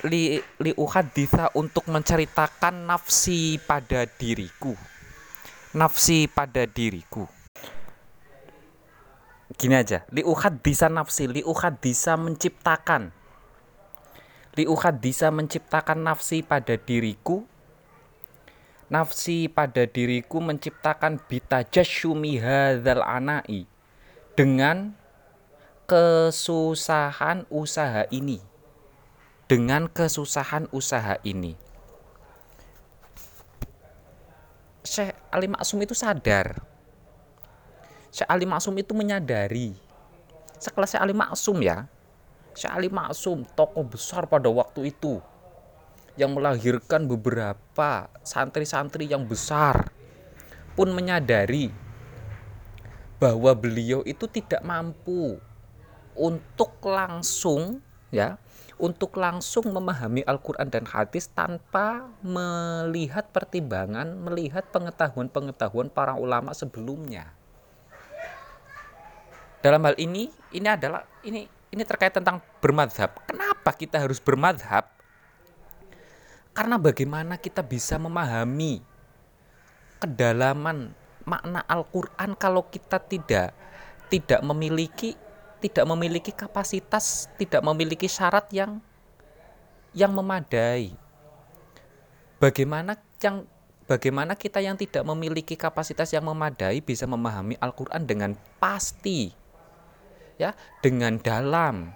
Li 0.03 0.35
liu 0.59 0.83
haditha 0.91 1.55
untuk 1.55 1.87
menceritakan 1.87 2.91
nafsi 2.91 3.55
pada 3.63 4.03
diriku. 4.03 4.75
Nafsi 5.79 6.27
pada 6.27 6.67
diriku. 6.67 7.31
Gini 9.55 9.79
aja 9.79 10.03
liu 10.11 10.35
hadisa 10.35 10.91
nafsi 10.91 11.31
liu 11.31 11.55
hadisa 11.55 12.19
menciptakan. 12.19 13.15
Liu 14.59 14.75
hadisa 14.75 15.31
menciptakan 15.31 16.03
nafsi 16.03 16.43
pada 16.43 16.75
diriku. 16.75 17.47
Nafsi 18.91 19.47
pada 19.47 19.87
diriku 19.87 20.43
menciptakan 20.43 21.23
bitajasyumi 21.31 22.43
hadzal 22.43 23.07
anai 23.07 23.71
dengan 24.35 24.99
kesusahan 25.87 27.47
usaha 27.49 28.05
ini 28.11 28.52
dengan 29.47 29.91
kesusahan 29.91 30.69
usaha 30.71 31.19
ini. 31.23 31.55
Syekh 34.83 35.15
Ali 35.31 35.47
Maksum 35.47 35.79
itu 35.83 35.95
sadar. 35.95 36.61
Syekh 38.13 38.29
Ali 38.29 38.45
Maksum 38.45 38.75
itu 38.77 38.93
menyadari. 38.93 39.73
Sekelas 40.63 40.95
Syekh 40.95 41.03
Ali 41.03 41.15
Maksum 41.15 41.59
ya 41.59 41.91
Syekh 42.53 42.73
Ali 42.73 42.89
Maksum 42.93 43.49
tokoh 43.57 43.83
besar 43.83 44.29
pada 44.29 44.53
waktu 44.53 44.93
itu 44.93 45.19
yang 46.21 46.37
melahirkan 46.37 47.09
beberapa 47.09 48.13
santri-santri 48.21 49.09
yang 49.09 49.25
besar 49.25 49.89
pun 50.77 50.93
menyadari 50.93 51.73
bahwa 53.17 53.57
beliau 53.57 54.05
itu 54.05 54.29
tidak 54.29 54.61
mampu 54.61 55.41
untuk 56.13 56.77
langsung 56.85 57.81
ya 58.13 58.37
untuk 58.83 59.15
langsung 59.15 59.71
memahami 59.71 60.27
Al-Quran 60.27 60.67
dan 60.67 60.83
hadis 60.91 61.31
tanpa 61.31 62.11
melihat 62.19 63.31
pertimbangan, 63.31 64.19
melihat 64.19 64.67
pengetahuan-pengetahuan 64.75 65.87
para 65.87 66.19
ulama 66.19 66.51
sebelumnya. 66.51 67.31
Dalam 69.63 69.87
hal 69.87 69.95
ini, 70.03 70.35
ini 70.51 70.67
adalah 70.67 71.07
ini 71.23 71.47
ini 71.71 71.83
terkait 71.87 72.11
tentang 72.11 72.43
bermadhab. 72.59 73.23
Kenapa 73.23 73.71
kita 73.71 74.03
harus 74.03 74.19
bermadhab? 74.19 74.91
Karena 76.51 76.75
bagaimana 76.75 77.39
kita 77.39 77.63
bisa 77.63 77.97
memahami 78.03 78.83
kedalaman 80.03 80.91
makna 81.23 81.63
Al-Qur'an 81.71 82.35
kalau 82.35 82.67
kita 82.67 82.99
tidak 82.99 83.55
tidak 84.11 84.43
memiliki 84.43 85.15
tidak 85.63 85.87
memiliki 85.87 86.35
kapasitas, 86.35 87.31
tidak 87.39 87.63
memiliki 87.63 88.11
syarat 88.11 88.51
yang 88.51 88.83
yang 89.95 90.11
memadai. 90.11 90.91
Bagaimana 92.43 92.99
yang 93.23 93.47
bagaimana 93.87 94.35
kita 94.35 94.59
yang 94.59 94.75
tidak 94.75 95.07
memiliki 95.07 95.55
kapasitas 95.55 96.11
yang 96.11 96.27
memadai 96.27 96.83
bisa 96.83 97.07
memahami 97.07 97.55
Al-Qur'an 97.63 98.03
dengan 98.03 98.35
pasti. 98.59 99.31
Ya, 100.41 100.59
dengan 100.83 101.23
dalam, 101.23 101.95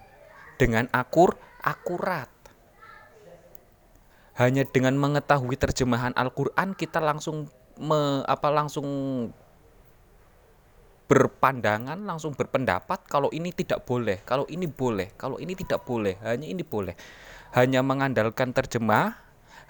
dengan 0.60 0.86
akur, 0.94 1.34
akurat 1.66 2.30
hanya 4.36 4.68
dengan 4.68 4.94
mengetahui 5.00 5.56
terjemahan 5.56 6.12
Al-Qur'an 6.12 6.76
kita 6.76 7.00
langsung 7.00 7.48
me, 7.80 8.20
apa 8.28 8.52
langsung 8.52 8.86
berpandangan, 11.06 12.02
langsung 12.02 12.34
berpendapat 12.34 13.06
kalau 13.06 13.30
ini 13.30 13.54
tidak 13.54 13.86
boleh, 13.86 14.22
kalau 14.26 14.42
ini 14.50 14.66
boleh, 14.66 15.14
kalau 15.14 15.38
ini 15.38 15.54
tidak 15.54 15.86
boleh, 15.86 16.18
hanya 16.26 16.46
ini 16.50 16.66
boleh. 16.66 16.98
Hanya 17.54 17.80
mengandalkan 17.80 18.50
terjemah, 18.50 19.14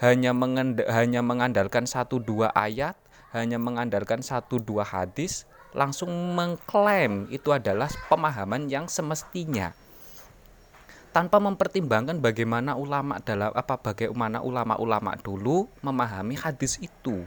hanya 0.00 0.32
mengand, 0.32 0.80
hanya 0.88 1.20
mengandalkan 1.20 1.84
satu 1.84 2.18
dua 2.18 2.52
ayat, 2.56 2.96
hanya 3.36 3.60
mengandalkan 3.60 4.24
satu 4.24 4.56
dua 4.56 4.82
hadis, 4.88 5.44
langsung 5.76 6.08
mengklaim 6.32 7.28
itu 7.28 7.52
adalah 7.52 7.92
pemahaman 8.08 8.72
yang 8.72 8.88
semestinya 8.88 9.76
tanpa 11.16 11.40
mempertimbangkan 11.40 12.20
bagaimana 12.20 12.76
ulama 12.76 13.16
dalam 13.24 13.48
apa 13.56 13.80
bagaimana 13.80 14.44
ulama-ulama 14.44 15.16
dulu 15.16 15.64
memahami 15.80 16.36
hadis 16.36 16.76
itu. 16.76 17.24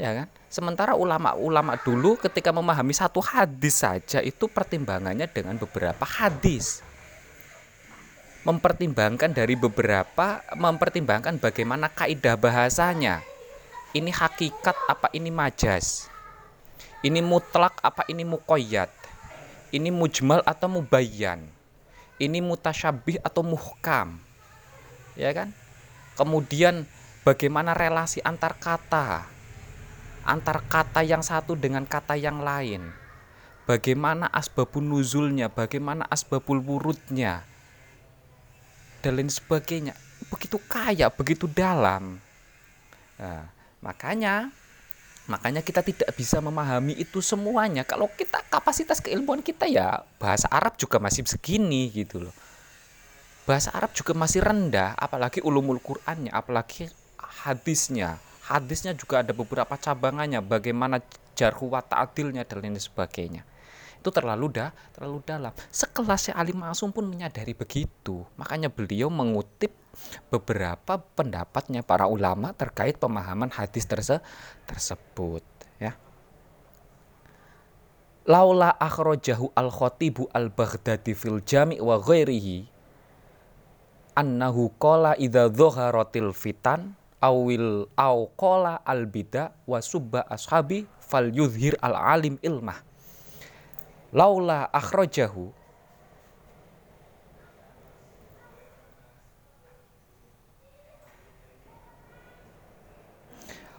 Ya 0.00 0.16
kan? 0.16 0.28
Sementara 0.48 0.96
ulama-ulama 0.96 1.76
dulu 1.76 2.16
ketika 2.16 2.48
memahami 2.56 2.96
satu 2.96 3.20
hadis 3.20 3.84
saja 3.84 4.24
itu 4.24 4.48
pertimbangannya 4.48 5.28
dengan 5.28 5.60
beberapa 5.60 6.08
hadis. 6.08 6.80
Mempertimbangkan 8.48 9.36
dari 9.36 9.52
beberapa, 9.60 10.40
mempertimbangkan 10.56 11.36
bagaimana 11.36 11.92
kaidah 11.92 12.40
bahasanya. 12.40 13.20
Ini 13.92 14.08
hakikat 14.08 14.88
apa 14.88 15.12
ini 15.12 15.28
majas? 15.28 16.08
Ini 17.04 17.20
mutlak 17.20 17.76
apa 17.84 18.08
ini 18.08 18.24
mukoyat? 18.24 18.88
Ini 19.68 19.92
mujmal 19.92 20.40
atau 20.48 20.72
mubayyan? 20.72 21.44
Ini 22.16 22.40
mutasyabih 22.40 23.20
atau 23.20 23.44
muhkam? 23.44 24.16
Ya 25.12 25.36
kan? 25.36 25.52
Kemudian 26.16 26.88
bagaimana 27.28 27.76
relasi 27.76 28.24
antar 28.24 28.56
kata? 28.56 29.39
Antar 30.24 30.64
kata 30.66 31.00
yang 31.04 31.24
satu 31.24 31.56
dengan 31.56 31.84
kata 31.88 32.16
yang 32.16 32.40
lain. 32.44 32.92
Bagaimana 33.64 34.26
asbabun 34.32 34.90
nuzulnya, 34.90 35.46
bagaimana 35.46 36.02
asbabul 36.10 36.58
wurudnya, 36.58 37.46
dan 39.00 39.16
lain 39.16 39.30
sebagainya. 39.30 39.94
Begitu 40.28 40.58
kaya, 40.66 41.06
begitu 41.08 41.46
dalam. 41.46 42.18
Nah, 43.20 43.46
makanya 43.78 44.50
makanya 45.30 45.62
kita 45.62 45.86
tidak 45.86 46.10
bisa 46.18 46.42
memahami 46.42 46.98
itu 46.98 47.22
semuanya. 47.22 47.86
Kalau 47.86 48.10
kita 48.10 48.42
kapasitas 48.50 48.98
keilmuan 48.98 49.40
kita 49.40 49.70
ya 49.70 50.02
bahasa 50.18 50.50
Arab 50.50 50.74
juga 50.74 50.98
masih 50.98 51.22
segini 51.28 51.88
gitu 51.94 52.26
loh. 52.26 52.34
Bahasa 53.46 53.70
Arab 53.70 53.94
juga 53.94 54.12
masih 54.14 54.42
rendah, 54.42 54.98
apalagi 54.98 55.40
ulumul 55.42 55.78
Qur'annya, 55.78 56.30
apalagi 56.30 56.90
hadisnya 57.18 58.20
hadisnya 58.50 58.98
juga 58.98 59.22
ada 59.22 59.30
beberapa 59.30 59.78
cabangannya 59.78 60.42
bagaimana 60.42 60.98
jarhu 61.38 61.70
wa 61.70 61.78
ta'adilnya 61.78 62.42
dan 62.42 62.66
lain 62.66 62.74
sebagainya. 62.74 63.46
Itu 64.02 64.10
terlalu 64.10 64.50
dah 64.50 64.74
terlalu 64.96 65.22
dalam. 65.22 65.52
Sekelasnya 65.70 66.34
Ali 66.34 66.50
Masum 66.50 66.90
pun 66.90 67.06
menyadari 67.06 67.54
begitu. 67.54 68.26
Makanya 68.34 68.72
beliau 68.72 69.12
mengutip 69.12 69.70
beberapa 70.32 70.98
pendapatnya 71.14 71.84
para 71.84 72.10
ulama 72.10 72.50
terkait 72.56 72.96
pemahaman 72.98 73.52
hadis 73.52 73.84
terse 73.84 74.18
tersebut 74.64 75.44
ya. 75.76 75.94
Laula 78.24 78.72
akhrajahu 78.72 79.52
al 79.52 79.68
khatibu 79.68 80.32
al 80.32 80.48
baghdadi 80.48 81.12
fil 81.12 81.44
jami 81.44 81.76
wa 81.76 82.00
ghairihi 82.00 82.68
annahu 84.16 84.72
qala 84.80 85.12
idza 85.20 85.48
dhaharatil 85.52 86.32
fitan 86.32 86.99
awil 87.20 87.86
au 87.94 88.32
qala 88.34 88.80
al 88.84 89.04
bida 89.04 89.52
wa 89.68 89.78
subba 89.84 90.24
ashabi 90.26 90.88
fal 90.98 91.28
yudhir 91.28 91.76
al 91.84 91.94
alim 91.94 92.40
ilmah. 92.40 92.80
Laula 94.10 94.66
akhrajahu. 94.72 95.52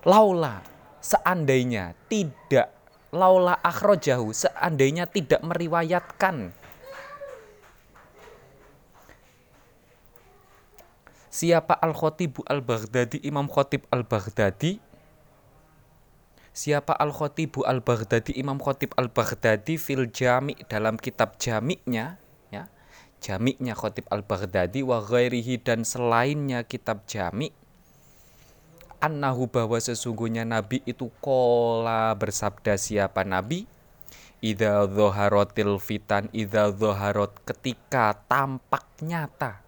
Laula 0.01 0.65
seandainya 0.97 1.93
tidak 2.10 2.73
laula 3.13 3.60
akhrajahu 3.62 4.34
seandainya 4.34 5.06
tidak 5.06 5.43
meriwayatkan 5.45 6.56
Siapa 11.41 11.73
Al-Khotibu 11.73 12.45
Al-Baghdadi, 12.45 13.17
Imam 13.25 13.49
Khotib 13.49 13.89
Al-Baghdadi? 13.89 14.77
Siapa 16.54 16.93
Al-Khotibu 16.93 17.65
Al-Baghdadi, 17.65 18.38
Imam 18.38 18.62
Khotib 18.62 18.93
Al-Baghdadi 18.93 19.82
fil 19.82 20.13
jami 20.13 20.54
dalam 20.69 21.01
kitab 21.01 21.41
jamiknya 21.41 22.21
ya. 22.54 22.69
Jamiknya 23.25 23.73
Khotib 23.73 24.06
Al-Baghdadi 24.13 24.86
wa 24.86 25.01
ghairihi 25.01 25.58
dan 25.65 25.82
selainnya 25.82 26.62
kitab 26.62 27.10
jamik 27.10 27.58
annahu 29.01 29.49
bahwa 29.49 29.82
sesungguhnya 29.82 30.45
Nabi 30.45 30.86
itu 30.86 31.10
kola 31.25 32.13
bersabda 32.21 32.77
siapa 32.77 33.25
Nabi? 33.25 33.65
Idza 34.45 34.86
dhoharotil 34.86 35.82
fitan 35.82 36.30
Idza 36.38 36.69
dhoharot 36.69 37.34
ketika 37.49 38.13
tampak 38.30 38.86
nyata 39.01 39.61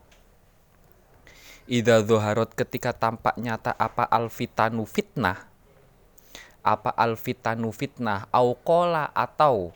Ida 1.63 2.03
zoharot 2.03 2.51
ketika 2.51 2.91
tampak 2.91 3.39
nyata 3.39 3.71
apa 3.79 4.03
alfitanu 4.03 4.83
fitnah 4.83 5.47
apa 6.59 6.91
alfitanu 6.91 7.71
fitnah 7.71 8.27
aukola 8.35 9.07
atau 9.15 9.71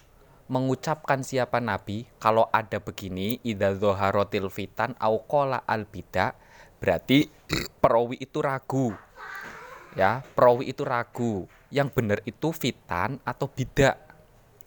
mengucapkan 0.51 1.23
siapa 1.23 1.63
nabi? 1.63 2.03
Kalau 2.19 2.47
ada 2.51 2.83
begini 2.83 3.39
ida 3.39 3.71
zoharotil 3.75 4.51
fitan 4.51 4.99
aukola 4.99 5.63
albida 5.63 6.35
berarti 6.83 7.31
perawi 7.79 8.19
itu 8.19 8.39
ragu. 8.43 8.91
Ya 9.95 10.27
perawi 10.35 10.71
itu 10.71 10.83
ragu. 10.83 11.47
Yang 11.71 11.89
benar 11.95 12.19
itu 12.27 12.51
fitan 12.51 13.19
atau 13.23 13.47
bidak 13.47 13.95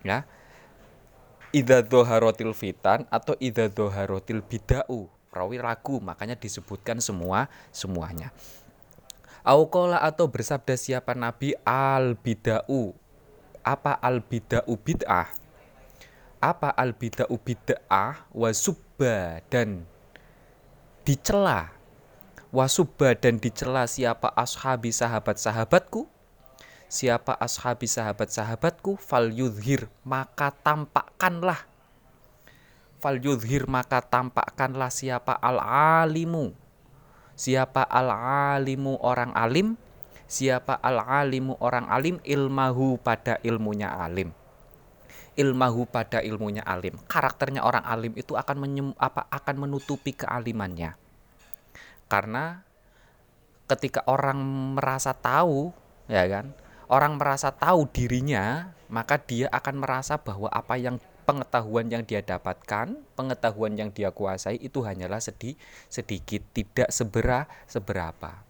ya. 0.05 0.25
Ida 1.53 1.85
zoharotil 1.85 2.57
fitan 2.57 3.05
atau 3.13 3.37
ida 3.41 3.69
zoharotil 3.69 4.41
bidau 4.41 5.20
perawi 5.31 5.62
ragu 5.62 6.03
makanya 6.03 6.35
disebutkan 6.35 6.99
semua 6.99 7.47
semuanya. 7.71 8.35
Aukola 9.40 10.03
atau 10.05 10.29
bersabda 10.29 10.77
siapa 10.77 11.16
Nabi? 11.16 11.57
Al 11.64 12.19
bidau 12.19 12.93
apa 13.61 13.93
al 14.01 14.25
bidau 14.25 14.75
bid'ah? 14.77 15.29
Apa 16.40 16.73
al 16.73 16.97
bidau 16.97 17.37
bid'ah? 17.37 18.25
Wasubba 18.33 19.45
dan 19.53 19.85
dicela. 21.05 21.73
Wasubba 22.51 23.14
dan 23.14 23.38
dicela 23.38 23.87
siapa 23.87 24.33
ashabi 24.35 24.90
sahabat-sahabatku? 24.90 26.09
Siapa 26.90 27.38
ashabi 27.38 27.87
sahabat-sahabatku? 27.87 28.99
Fal 28.99 29.31
yudhir 29.31 29.87
maka 30.03 30.51
tampakkanlah 30.51 31.70
fal 33.01 33.17
maka 33.67 34.05
tampakkanlah 34.05 34.93
siapa 34.93 35.33
al-alimu. 35.41 36.53
Siapa 37.35 37.89
al-alimu 37.89 39.01
orang 39.01 39.33
alim? 39.33 39.81
Siapa 40.29 40.77
al-alimu 40.77 41.57
orang 41.65 41.89
alim? 41.89 42.21
Ilmahu 42.21 43.01
pada 43.01 43.41
ilmunya 43.41 43.89
alim. 43.89 44.37
Ilmahu 45.35 45.89
pada 45.89 46.21
ilmunya 46.21 46.61
alim. 46.69 47.01
Karakternya 47.09 47.65
orang 47.65 47.83
alim 47.89 48.13
itu 48.15 48.37
akan 48.37 48.57
menyem, 48.61 48.89
apa 49.01 49.25
akan 49.33 49.57
menutupi 49.57 50.13
kealimannya. 50.13 51.01
Karena 52.13 52.61
ketika 53.65 54.05
orang 54.05 54.37
merasa 54.77 55.17
tahu 55.17 55.73
ya 56.11 56.29
kan? 56.29 56.53
Orang 56.91 57.17
merasa 57.23 57.55
tahu 57.55 57.87
dirinya 57.89 58.75
maka 58.91 59.23
dia 59.23 59.47
akan 59.55 59.79
merasa 59.79 60.19
bahwa 60.19 60.51
apa 60.51 60.75
yang 60.75 60.99
pengetahuan 61.31 61.87
yang 61.87 62.03
dia 62.03 62.27
dapatkan, 62.27 62.99
pengetahuan 63.14 63.79
yang 63.79 63.95
dia 63.95 64.11
kuasai 64.11 64.59
itu 64.59 64.83
hanyalah 64.83 65.23
sedih, 65.23 65.55
sedikit, 65.87 66.43
tidak 66.51 66.90
sebera, 66.90 67.47
seberapa. 67.71 68.43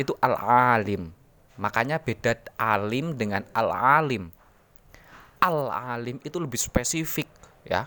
Itu 0.00 0.16
al-alim. 0.24 1.12
Makanya 1.60 2.00
beda 2.00 2.40
alim 2.56 3.20
dengan 3.20 3.44
al-alim. 3.52 4.32
Al-alim 5.44 6.16
itu 6.24 6.40
lebih 6.40 6.56
spesifik 6.56 7.28
ya. 7.68 7.84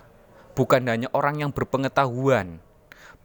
Bukan 0.54 0.86
hanya 0.86 1.10
orang 1.18 1.42
yang 1.42 1.50
berpengetahuan, 1.50 2.62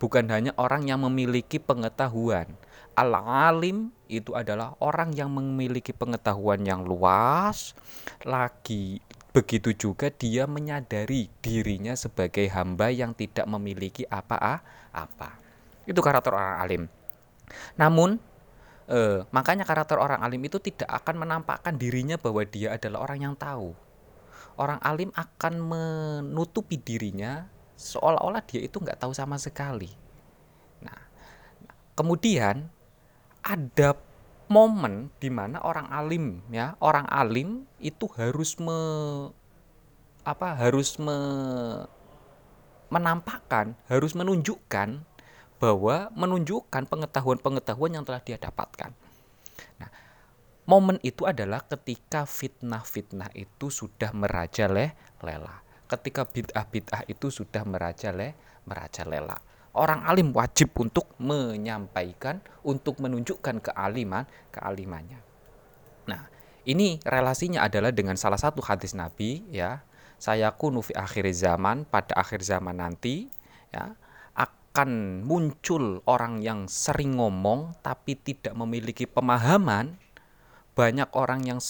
bukan 0.00 0.24
hanya 0.32 0.56
orang 0.56 0.88
yang 0.88 1.04
memiliki 1.04 1.60
pengetahuan. 1.60 2.48
Al-alim 2.96 3.92
itu 4.08 4.32
adalah 4.32 4.72
orang 4.80 5.12
yang 5.12 5.28
memiliki 5.28 5.92
pengetahuan 5.92 6.64
yang 6.64 6.80
luas, 6.80 7.76
lagi 8.24 9.04
Begitu 9.36 9.76
juga 9.76 10.08
dia 10.08 10.48
menyadari 10.48 11.28
dirinya 11.44 11.92
sebagai 11.92 12.48
hamba 12.48 12.88
yang 12.88 13.12
tidak 13.12 13.44
memiliki 13.44 14.08
apa-apa. 14.08 15.36
Itu 15.84 16.00
karakter 16.00 16.32
orang 16.32 16.56
alim. 16.56 16.82
Namun 17.76 18.16
eh, 18.88 19.28
makanya 19.36 19.68
karakter 19.68 20.00
orang 20.00 20.24
alim 20.24 20.40
itu 20.40 20.56
tidak 20.56 20.88
akan 20.88 21.20
menampakkan 21.20 21.76
dirinya 21.76 22.16
bahwa 22.16 22.48
dia 22.48 22.80
adalah 22.80 23.04
orang 23.04 23.28
yang 23.28 23.34
tahu. 23.36 23.76
Orang 24.56 24.80
alim 24.80 25.12
akan 25.12 25.54
menutupi 25.60 26.80
dirinya 26.80 27.44
seolah-olah 27.76 28.40
dia 28.40 28.64
itu 28.64 28.80
nggak 28.80 29.04
tahu 29.04 29.12
sama 29.12 29.36
sekali. 29.36 29.92
Nah, 30.80 30.96
kemudian 31.92 32.72
ada 33.44 33.92
momen 34.46 35.10
di 35.18 35.26
mana 35.26 35.58
orang 35.62 35.90
alim 35.90 36.38
ya 36.54 36.78
orang 36.78 37.06
alim 37.10 37.66
itu 37.82 38.06
harus 38.14 38.54
me 38.62 38.78
apa 40.26 40.58
harus 40.58 40.98
me, 40.98 41.18
menampakkan 42.90 43.78
harus 43.86 44.18
menunjukkan 44.18 45.06
bahwa 45.62 46.10
menunjukkan 46.12 46.90
pengetahuan-pengetahuan 46.90 47.94
yang 47.94 48.04
telah 48.04 48.20
dia 48.20 48.36
dapatkan. 48.36 48.92
Nah, 49.80 49.90
momen 50.68 51.00
itu 51.00 51.24
adalah 51.24 51.64
ketika 51.64 52.26
fitnah-fitnah 52.28 53.32
itu 53.38 53.70
sudah 53.72 54.12
merajalela. 54.12 55.62
Ketika 55.86 56.26
bid'ah-bid'ah 56.26 57.06
itu 57.06 57.30
sudah 57.30 57.62
merajalela, 57.62 58.34
merajalela. 58.66 59.38
Orang 59.76 60.08
alim 60.08 60.32
wajib 60.32 60.72
untuk 60.80 61.12
menyampaikan, 61.20 62.40
untuk 62.64 62.96
menunjukkan 63.04 63.60
kealiman, 63.60 64.24
kealimannya. 64.48 65.20
Nah, 66.08 66.32
ini 66.64 66.96
relasinya 67.04 67.68
adalah 67.68 67.92
dengan 67.92 68.16
salah 68.16 68.40
satu 68.40 68.64
hadis 68.64 68.96
Nabi 68.96 69.44
ya. 69.52 69.84
Saya 70.16 70.48
kunu 70.56 70.80
fi 70.80 70.96
akhir 70.96 71.28
zaman, 71.36 71.84
pada 71.84 72.16
akhir 72.16 72.40
zaman 72.40 72.80
nanti 72.80 73.28
ya 73.68 73.92
akan 74.76 75.20
muncul 75.24 76.00
orang 76.08 76.40
yang 76.40 76.68
sering 76.68 77.20
ngomong 77.20 77.76
tapi 77.84 78.16
tidak 78.16 78.56
memiliki 78.56 79.04
pemahaman 79.04 79.96
banyak 80.76 81.08
orang 81.16 81.40
yang 81.48 81.60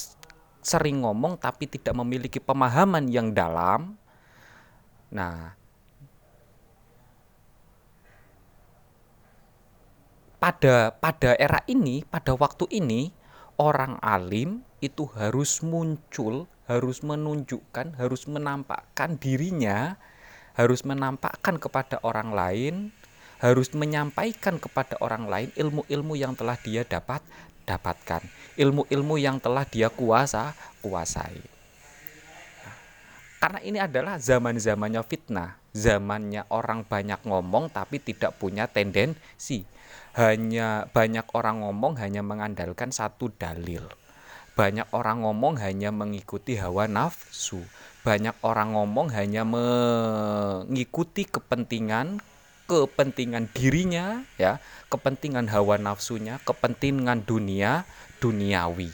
sering 0.59 1.07
ngomong 1.07 1.38
tapi 1.38 1.70
tidak 1.70 1.94
memiliki 1.94 2.42
pemahaman 2.42 3.07
yang 3.07 3.30
dalam. 3.30 3.94
Nah, 5.14 5.54
pada 10.47 10.94
pada 10.94 11.34
era 11.42 11.59
ini, 11.66 12.07
pada 12.07 12.38
waktu 12.38 12.70
ini 12.70 13.11
orang 13.59 13.99
alim 13.99 14.62
itu 14.78 15.11
harus 15.18 15.59
muncul, 15.59 16.47
harus 16.70 17.03
menunjukkan, 17.03 17.99
harus 17.99 18.30
menampakkan 18.30 19.18
dirinya, 19.18 19.99
harus 20.55 20.86
menampakkan 20.86 21.59
kepada 21.59 21.99
orang 22.07 22.30
lain, 22.30 22.94
harus 23.42 23.74
menyampaikan 23.74 24.62
kepada 24.62 24.94
orang 25.03 25.26
lain 25.26 25.51
ilmu-ilmu 25.59 26.14
yang 26.14 26.38
telah 26.38 26.55
dia 26.62 26.86
dapat 26.86 27.26
dapatkan. 27.66 28.22
Ilmu-ilmu 28.55 29.18
yang 29.18 29.42
telah 29.42 29.66
dia 29.66 29.90
kuasa 29.90 30.55
kuasai. 30.78 31.42
Karena 33.42 33.59
ini 33.66 33.82
adalah 33.82 34.14
zaman-zamannya 34.22 35.03
fitnah. 35.11 35.59
Zamannya 35.74 36.47
orang 36.55 36.86
banyak 36.86 37.26
ngomong 37.26 37.74
tapi 37.74 37.99
tidak 37.99 38.38
punya 38.38 38.70
tendensi 38.70 39.66
hanya 40.17 40.89
banyak 40.97 41.29
orang 41.37 41.61
ngomong 41.61 42.01
hanya 42.01 42.25
mengandalkan 42.25 42.89
satu 42.89 43.29
dalil. 43.37 43.85
Banyak 44.57 44.89
orang 44.97 45.21
ngomong 45.21 45.61
hanya 45.61 45.93
mengikuti 45.93 46.57
hawa 46.57 46.89
nafsu. 46.89 47.61
Banyak 48.01 48.41
orang 48.41 48.73
ngomong 48.73 49.12
hanya 49.12 49.45
mengikuti 49.45 51.29
kepentingan 51.29 52.25
kepentingan 52.67 53.47
dirinya 53.55 54.27
ya 54.35 54.59
kepentingan 54.91 55.47
hawa 55.55 55.79
nafsunya 55.79 56.43
kepentingan 56.43 57.23
dunia 57.23 57.87
duniawi. 58.19 58.91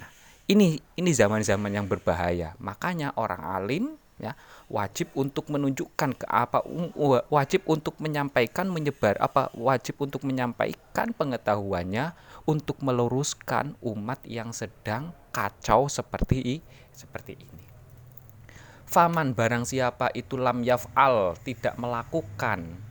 Nah, 0.00 0.10
ini 0.48 0.80
ini 0.96 1.10
zaman-zaman 1.12 1.76
yang 1.76 1.84
berbahaya. 1.84 2.56
Makanya 2.56 3.12
orang 3.20 3.42
alim 3.44 3.99
ya 4.20 4.32
wajib 4.68 5.10
untuk 5.16 5.48
menunjukkan 5.48 6.20
ke 6.20 6.26
apa 6.28 6.60
wajib 7.32 7.64
untuk 7.64 7.96
menyampaikan 7.98 8.68
menyebar 8.68 9.16
apa 9.18 9.48
wajib 9.56 9.98
untuk 9.98 10.22
menyampaikan 10.28 11.16
pengetahuannya 11.16 12.12
untuk 12.44 12.78
meluruskan 12.84 13.74
umat 13.80 14.20
yang 14.28 14.52
sedang 14.52 15.16
kacau 15.32 15.88
seperti 15.88 16.60
seperti 16.92 17.40
ini. 17.40 17.64
Faman 18.90 19.38
barang 19.38 19.64
siapa 19.70 20.10
itu 20.18 20.34
lam 20.34 20.66
yaf'al 20.66 21.38
tidak 21.46 21.78
melakukan 21.78 22.90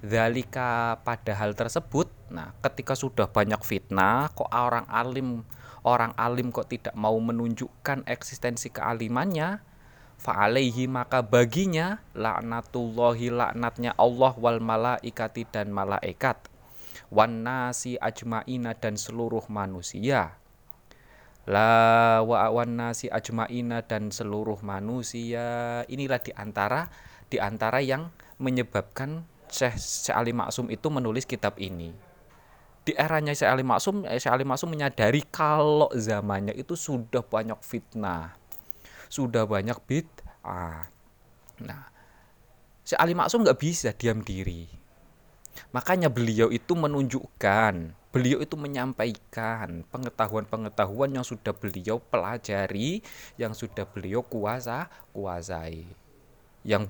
Zalika 0.00 0.96
pada 1.04 1.36
hal 1.36 1.52
tersebut 1.52 2.08
Nah 2.32 2.56
ketika 2.64 2.96
sudah 2.96 3.28
banyak 3.28 3.60
fitnah 3.60 4.32
Kok 4.32 4.48
orang 4.48 4.88
alim 4.88 5.44
Orang 5.84 6.16
alim 6.16 6.48
kok 6.48 6.72
tidak 6.72 6.96
mau 6.96 7.12
menunjukkan 7.20 8.08
eksistensi 8.08 8.72
kealimannya 8.72 9.67
Fa'alaihi 10.18 10.90
maka 10.90 11.22
baginya 11.22 12.02
Laknatullahi 12.18 13.30
laknatnya 13.30 13.94
Allah 13.94 14.34
wal 14.34 14.58
malaikati 14.58 15.46
dan 15.46 15.70
malaikat 15.70 16.42
Wan 17.08 17.40
nasi 17.40 17.96
ajma'ina 17.96 18.76
dan 18.76 19.00
seluruh 19.00 19.48
manusia. 19.48 20.36
La 21.48 22.20
wa 22.20 22.44
awan 22.44 22.76
nasi 22.76 23.08
ajmaina 23.08 23.80
dan 23.80 24.12
seluruh 24.12 24.60
manusia. 24.60 25.80
Inilah 25.88 26.20
di 26.20 26.36
antara 26.36 26.92
di 27.32 27.40
antara 27.40 27.80
yang 27.80 28.12
menyebabkan 28.36 29.24
Syekh 29.48 29.80
Syekh 29.80 30.16
Ali 30.20 30.36
Maksum 30.36 30.68
itu 30.68 30.92
menulis 30.92 31.24
kitab 31.24 31.56
ini. 31.56 31.96
Di 32.84 32.92
eranya 32.92 33.32
Syekh 33.32 33.56
Ali 33.56 33.64
Maksum 33.64 34.04
eh, 34.04 34.20
Syekh 34.20 34.36
Ali 34.36 34.44
Maksum 34.44 34.68
menyadari 34.68 35.24
kalau 35.32 35.88
zamannya 35.96 36.52
itu 36.52 36.76
sudah 36.76 37.24
banyak 37.24 37.56
fitnah 37.64 38.37
sudah 39.08 39.44
banyak 39.48 39.76
bid'ah 39.84 40.88
nah 41.64 41.84
Syekh 42.86 43.00
Ali 43.00 43.12
Maksum 43.12 43.44
nggak 43.44 43.60
bisa 43.60 43.92
diam 43.92 44.24
diri 44.24 44.68
makanya 45.74 46.08
beliau 46.08 46.48
itu 46.48 46.72
menunjukkan 46.72 47.98
beliau 48.08 48.40
itu 48.40 48.56
menyampaikan 48.56 49.84
pengetahuan-pengetahuan 49.92 51.12
yang 51.12 51.24
sudah 51.24 51.52
beliau 51.52 52.00
pelajari, 52.00 53.04
yang 53.36 53.52
sudah 53.52 53.84
beliau 53.84 54.24
kuasa 54.24 54.88
kuasai. 55.12 55.84
Yang 56.64 56.88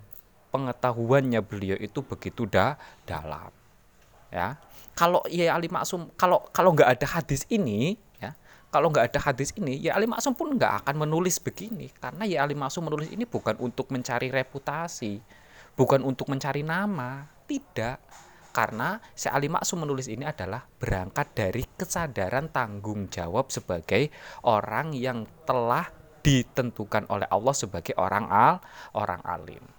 pengetahuannya 0.54 1.42
beliau 1.42 1.76
itu 1.78 2.00
begitu 2.06 2.46
dah 2.46 2.78
dalam. 3.04 3.50
Ya. 4.30 4.60
Kalau 4.94 5.22
ya 5.30 5.54
Ali 5.54 5.70
Maksum 5.70 6.10
kalau 6.14 6.42
kalau 6.54 6.74
nggak 6.74 6.98
ada 6.98 7.06
hadis 7.18 7.46
ini 7.50 7.98
kalau 8.68 8.92
nggak 8.92 9.12
ada 9.12 9.20
hadis 9.32 9.56
ini 9.56 9.80
ya 9.80 9.96
Ali 9.96 10.04
Maksum 10.04 10.36
pun 10.36 10.52
nggak 10.52 10.84
akan 10.84 11.08
menulis 11.08 11.40
begini. 11.40 11.88
Karena 11.96 12.28
ya 12.28 12.44
Ali 12.44 12.52
Maksum 12.52 12.84
menulis 12.84 13.08
ini 13.08 13.24
bukan 13.24 13.56
untuk 13.60 13.88
mencari 13.88 14.28
reputasi, 14.28 15.20
bukan 15.72 16.04
untuk 16.04 16.28
mencari 16.28 16.60
nama, 16.60 17.24
tidak. 17.48 18.04
Karena 18.52 19.00
si 19.16 19.30
Ali 19.32 19.48
Maksum 19.48 19.88
menulis 19.88 20.08
ini 20.10 20.28
adalah 20.28 20.60
berangkat 20.64 21.32
dari 21.32 21.64
kesadaran 21.64 22.52
tanggung 22.52 23.08
jawab 23.08 23.48
sebagai 23.48 24.12
orang 24.44 24.92
yang 24.92 25.24
telah 25.48 25.88
ditentukan 26.20 27.08
oleh 27.08 27.28
Allah 27.30 27.54
sebagai 27.56 27.96
orang 27.96 28.28
al 28.28 28.60
orang 28.92 29.22
alim. 29.24 29.77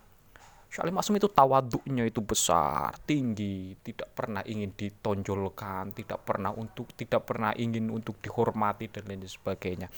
Ali 0.77 0.93
Maksum 0.93 1.17
itu 1.17 1.25
tawaduknya 1.25 2.05
itu 2.05 2.21
besar, 2.21 2.93
tinggi, 3.09 3.73
tidak 3.81 4.13
pernah 4.13 4.45
ingin 4.45 4.69
ditonjolkan, 4.77 5.97
tidak 5.97 6.21
pernah 6.21 6.53
untuk 6.53 6.93
tidak 6.93 7.25
pernah 7.25 7.49
ingin 7.57 7.89
untuk 7.89 8.21
dihormati 8.21 8.85
dan 8.93 9.09
lain 9.09 9.25
sebagainya. 9.25 9.89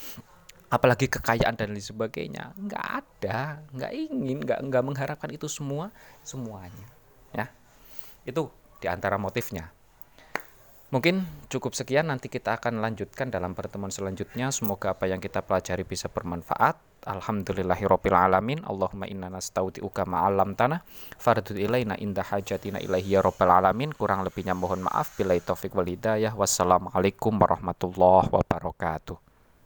Apalagi 0.72 1.12
kekayaan 1.12 1.60
dan 1.60 1.76
lain 1.76 1.84
sebagainya. 1.84 2.56
Nggak 2.56 2.86
ada 2.88 3.60
nggak 3.68 3.92
ingin 3.92 4.38
nggak 4.40 4.60
nggak 4.64 4.82
mengharapkan 4.82 5.28
itu 5.28 5.44
semua 5.44 5.92
semuanya. 6.24 6.88
Ya. 7.36 7.52
Itu 8.24 8.48
di 8.80 8.88
antara 8.88 9.20
motifnya. 9.20 9.68
Mungkin 10.92 11.48
cukup 11.48 11.72
sekian 11.72 12.12
nanti 12.12 12.28
kita 12.28 12.60
akan 12.60 12.84
lanjutkan 12.84 13.32
dalam 13.32 13.56
pertemuan 13.56 13.88
selanjutnya. 13.88 14.52
Semoga 14.52 14.92
apa 14.92 15.08
yang 15.08 15.24
kita 15.24 15.40
pelajari 15.40 15.88
bisa 15.88 16.12
bermanfaat. 16.12 16.76
Alhamdulillahirabbil 17.08 18.12
alamin. 18.12 18.60
Allahumma 18.60 19.08
inna 19.08 19.32
nastauti'uka 19.32 20.04
ma'alam 20.04 20.52
tanah 20.52 20.84
fardud 21.16 21.56
ilaina 21.56 21.96
indah 21.96 22.28
hajatina 22.28 22.76
ilaihi 22.76 23.16
ya 23.16 23.24
rabbal 23.24 23.56
alamin. 23.56 23.96
Kurang 23.96 24.20
lebihnya 24.20 24.52
mohon 24.52 24.84
maaf. 24.84 25.16
Bila 25.16 25.32
taufik 25.40 25.72
wal 25.72 25.88
hidayah. 25.88 26.36
Wassalamualaikum 26.36 27.40
warahmatullahi 27.40 28.28
wabarakatuh. 28.28 29.31